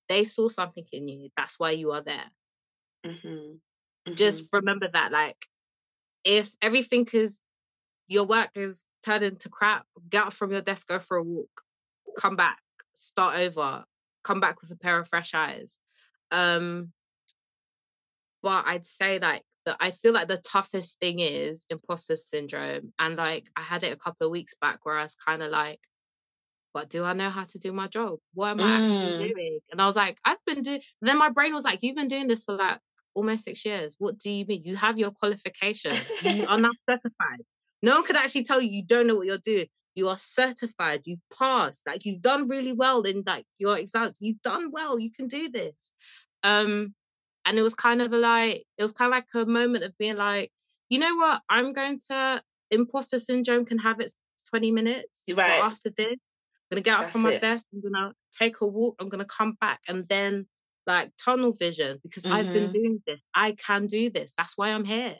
[0.09, 1.29] they saw something in you.
[1.35, 2.31] That's why you are there.
[3.05, 3.27] Mm-hmm.
[3.27, 4.13] Mm-hmm.
[4.13, 5.11] Just remember that.
[5.11, 5.37] Like,
[6.23, 7.39] if everything is
[8.07, 11.61] your work is turned into crap, get up from your desk, go for a walk,
[12.17, 12.59] come back,
[12.93, 13.83] start over,
[14.23, 15.79] come back with a pair of fresh eyes.
[16.31, 16.91] Um,
[18.41, 22.93] but I'd say like that I feel like the toughest thing is imposter syndrome.
[22.97, 25.51] And like I had it a couple of weeks back where I was kind of
[25.51, 25.79] like,
[26.73, 28.19] but do I know how to do my job?
[28.33, 28.83] What am I mm.
[28.83, 29.59] actually doing?
[29.71, 32.27] And I was like, I've been doing, then my brain was like, you've been doing
[32.27, 32.79] this for like
[33.15, 33.95] almost six years.
[33.97, 34.61] What do you mean?
[34.63, 35.95] You have your qualification.
[36.23, 37.41] You are now certified.
[37.81, 39.65] No one could actually tell you you don't know what you're doing.
[39.95, 41.01] You are certified.
[41.05, 41.85] You passed.
[41.87, 44.17] Like you've done really well in like your exams.
[44.21, 44.99] You've done well.
[44.99, 45.73] You can do this.
[46.43, 46.93] Um,
[47.45, 50.17] and it was kind of like it was kind of like a moment of being
[50.17, 50.51] like,
[50.89, 51.41] you know what?
[51.49, 52.41] I'm going to
[52.71, 54.13] imposter syndrome can have its
[54.49, 55.25] 20 minutes.
[55.29, 55.61] Right.
[55.63, 56.17] after this,
[56.71, 57.41] gonna get up That's from my it.
[57.41, 57.65] desk.
[57.73, 58.95] I'm gonna take a walk.
[58.99, 60.47] I'm gonna come back and then
[60.87, 62.33] like tunnel vision because mm-hmm.
[62.33, 62.73] I've been mm-hmm.
[62.73, 63.19] doing this.
[63.35, 64.33] I can do this.
[64.37, 65.17] That's why I'm here.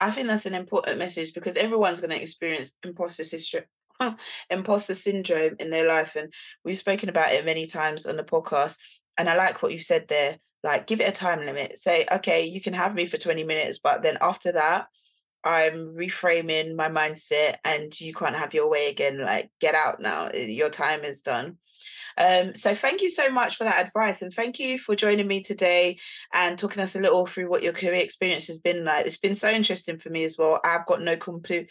[0.00, 4.16] I think that's an important message because everyone's going to experience imposter syndrome,
[4.50, 6.32] imposter syndrome in their life, and
[6.64, 8.76] we've spoken about it many times on the podcast.
[9.16, 10.36] And I like what you said there.
[10.62, 11.78] Like, give it a time limit.
[11.78, 14.88] Say, okay, you can have me for twenty minutes, but then after that,
[15.46, 19.18] I'm reframing my mindset and you can't have your way again.
[19.18, 20.26] Like, get out now.
[20.26, 21.58] Eh, your time is done.
[22.18, 25.42] Um, so thank you so much for that advice and thank you for joining me
[25.42, 25.98] today
[26.32, 29.06] and talking us a little through what your career experience has been like.
[29.06, 30.60] It's been so interesting for me as well.
[30.64, 31.66] I've got no clue,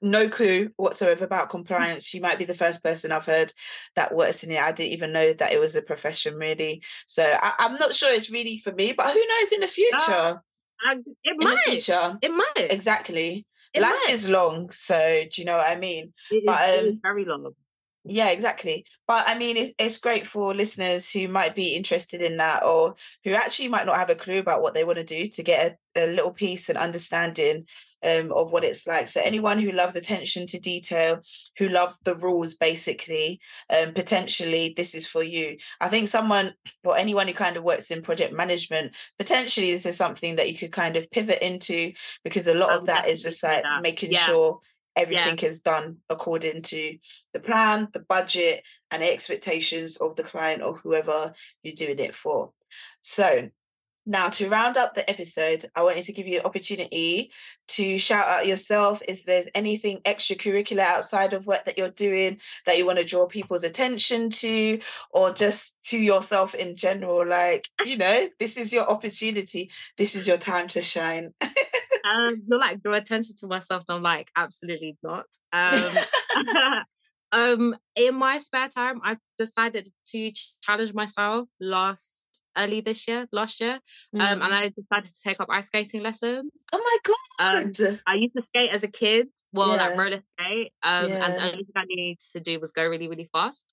[0.00, 2.14] no clue whatsoever about compliance.
[2.14, 3.52] You might be the first person I've heard
[3.94, 4.60] that works in it.
[4.60, 6.82] I didn't even know that it was a profession really.
[7.06, 10.42] So I, am not sure it's really for me, but who knows in the future?
[10.88, 11.58] I, it in might.
[11.64, 12.18] future.
[12.22, 12.70] It might.
[12.70, 13.46] Exactly.
[13.72, 14.12] It Life might.
[14.12, 16.12] is long, so do you know what I mean?
[16.30, 17.52] It but, is, um, very long.
[18.04, 18.84] Yeah, exactly.
[19.06, 22.96] But I mean, it's, it's great for listeners who might be interested in that or
[23.24, 25.78] who actually might not have a clue about what they want to do to get
[25.96, 27.66] a, a little piece and understanding
[28.04, 29.08] um, of what it's like.
[29.08, 31.20] So anyone who loves attention to detail,
[31.58, 33.40] who loves the rules, basically,
[33.70, 35.56] um, potentially this is for you.
[35.80, 39.96] I think someone or anyone who kind of works in project management, potentially this is
[39.96, 41.92] something that you could kind of pivot into
[42.24, 44.18] because a lot of that is just like making yeah.
[44.18, 44.56] sure
[44.96, 45.48] everything yeah.
[45.48, 46.96] is done according to
[47.32, 51.32] the plan, the budget, and the expectations of the client or whoever
[51.62, 52.52] you're doing it for.
[53.00, 53.50] So
[54.10, 57.30] now, to round up the episode, I wanted to give you an opportunity
[57.68, 62.76] to shout out yourself if there's anything extracurricular outside of work that you're doing that
[62.76, 64.80] you want to draw people's attention to,
[65.12, 67.24] or just to yourself in general.
[67.24, 71.32] Like, you know, this is your opportunity, this is your time to shine.
[71.40, 73.84] um, not like draw attention to myself.
[73.88, 75.26] I'm like, absolutely not.
[75.52, 75.92] Um,
[77.32, 80.32] Um, in my spare time, I decided to
[80.62, 82.26] challenge myself last
[82.56, 83.78] early this year, last year,
[84.14, 84.20] mm.
[84.20, 84.56] um, and mm.
[84.56, 86.50] I decided to take up ice skating lessons.
[86.72, 87.80] Oh my god!
[87.86, 89.88] Um, I used to skate as a kid, well, yeah.
[89.88, 91.26] like roller skate, um, yeah.
[91.26, 93.72] and the only thing I needed to do was go really, really fast.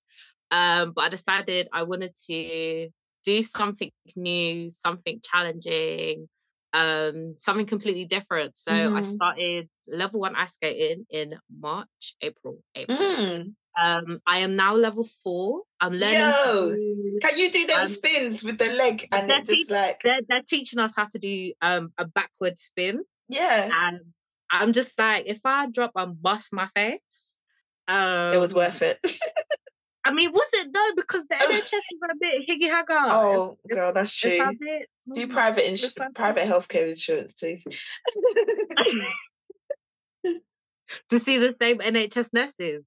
[0.51, 2.89] Um, but I decided I wanted to
[3.25, 6.30] do something new, something challenging,
[6.73, 8.55] um, something completely different.
[8.57, 8.75] So mm.
[8.75, 9.01] I mm-hmm.
[9.03, 12.97] started level one ice skating in March, April, April.
[12.97, 13.53] Mm.
[13.84, 15.61] Um, I am now level four.
[15.80, 16.19] I'm learning.
[16.19, 19.73] Yo, do, can you do them um, spins with the leg and it just te-
[19.73, 23.03] like they're, they're teaching us how to do um a backward spin.
[23.30, 23.99] Yeah, and
[24.51, 27.41] I'm just like, if I drop and bust my face,
[27.88, 28.99] um, it was worth it.
[30.05, 30.91] I mean, was it though?
[30.95, 32.95] Because the NHS is a bit higgy hagger.
[32.97, 34.55] Oh, it's, girl, that's true.
[35.13, 37.67] Do private insurance, private healthcare insurance, please.
[41.09, 42.84] to see the same NHS nurses.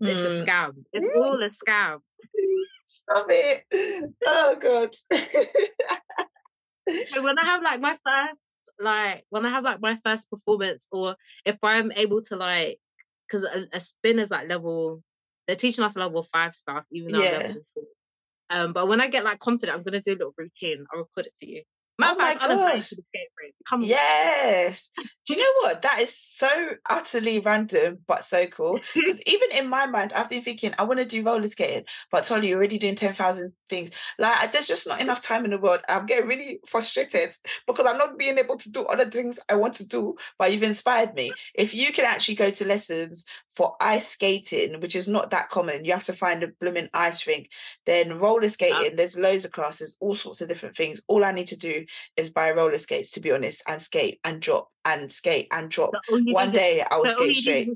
[0.00, 0.42] It's mm.
[0.42, 0.72] a scam.
[0.92, 1.98] It's all a scam.
[2.86, 3.64] Stop it.
[4.26, 4.94] Oh god.
[7.06, 8.38] so when I have like my first
[8.78, 12.78] like when I have like my first performance or if I'm able to like
[13.26, 15.02] because a, a spin is like level
[15.46, 17.38] they're teaching us level five stuff, even though yeah.
[17.38, 17.84] level four.
[18.50, 20.84] Um, but when I get like confident, I'm gonna do a little routine.
[20.92, 21.62] I'll record it for you.
[21.98, 22.92] Matter oh my gosh.
[23.68, 23.88] Come on.
[23.88, 24.90] Yes.
[25.26, 25.82] Do you know what?
[25.82, 26.48] That is so
[26.88, 28.78] utterly random, but so cool.
[28.94, 32.24] Because even in my mind, I've been thinking, I want to do roller skating, but
[32.24, 33.90] Tolly, you're already doing 10,000 things.
[34.18, 35.80] Like, there's just not enough time in the world.
[35.88, 37.32] I'm getting really frustrated
[37.66, 40.62] because I'm not being able to do other things I want to do, but you've
[40.62, 41.32] inspired me.
[41.54, 45.84] If you can actually go to lessons for ice skating, which is not that common,
[45.84, 47.50] you have to find a blooming ice rink.
[47.84, 51.00] Then roller skating, there's loads of classes, all sorts of different things.
[51.08, 51.84] All I need to do
[52.16, 55.92] is buy roller skates, to be honest, and skate and drop and skate and drop.
[56.10, 57.68] One day I will skate straight.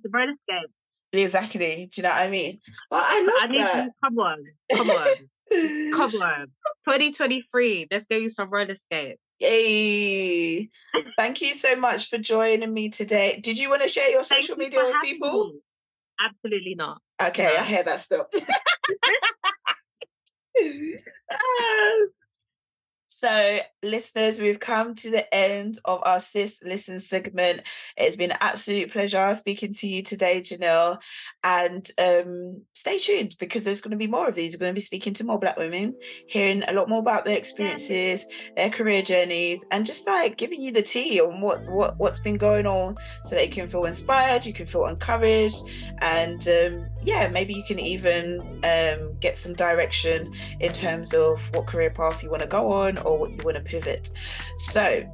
[1.13, 1.89] Exactly.
[1.91, 2.61] Do you know what I mean?
[2.91, 3.91] Well, I love I that.
[4.05, 5.15] Come on, come on,
[5.93, 6.47] come on.
[6.89, 7.89] 2023.
[7.91, 9.21] Let's go use some roller skates.
[9.41, 10.69] Yay!
[11.17, 13.41] Thank you so much for joining me today.
[13.43, 15.49] Did you want to share your social media with people?
[15.49, 15.61] Me.
[16.21, 17.01] Absolutely not.
[17.21, 17.61] Okay, no.
[17.61, 18.27] I hear that still.
[21.33, 22.20] Ah.
[23.13, 27.63] So, listeners, we've come to the end of our Sis Listen segment.
[27.97, 31.01] It's been an absolute pleasure speaking to you today, Jhnell.
[31.43, 34.55] And um, stay tuned because there's going to be more of these.
[34.55, 35.97] We're going to be speaking to more Black women,
[36.29, 40.71] hearing a lot more about their experiences, their career journeys, and just like giving you
[40.71, 42.95] the tea on what, what, what's been going on
[43.25, 45.65] so that you can feel inspired, you can feel encouraged,
[45.99, 51.67] and um, yeah, maybe you can even um, get some direction in terms of what
[51.67, 54.11] career path you want to go on or what you want to pivot.
[54.59, 55.05] So,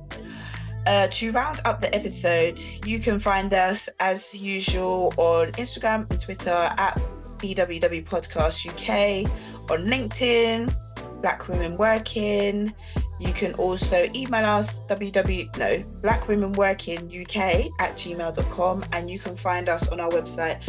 [0.86, 6.20] uh, to round up the episode, you can find us as usual on Instagram and
[6.20, 7.00] Twitter at
[7.38, 9.28] BWW Podcast UK,
[9.70, 10.72] on LinkedIn,
[11.20, 12.72] Black Women Working.
[13.18, 19.18] You can also email us www no black women working uk at gmail.com and you
[19.18, 20.60] can find us on our website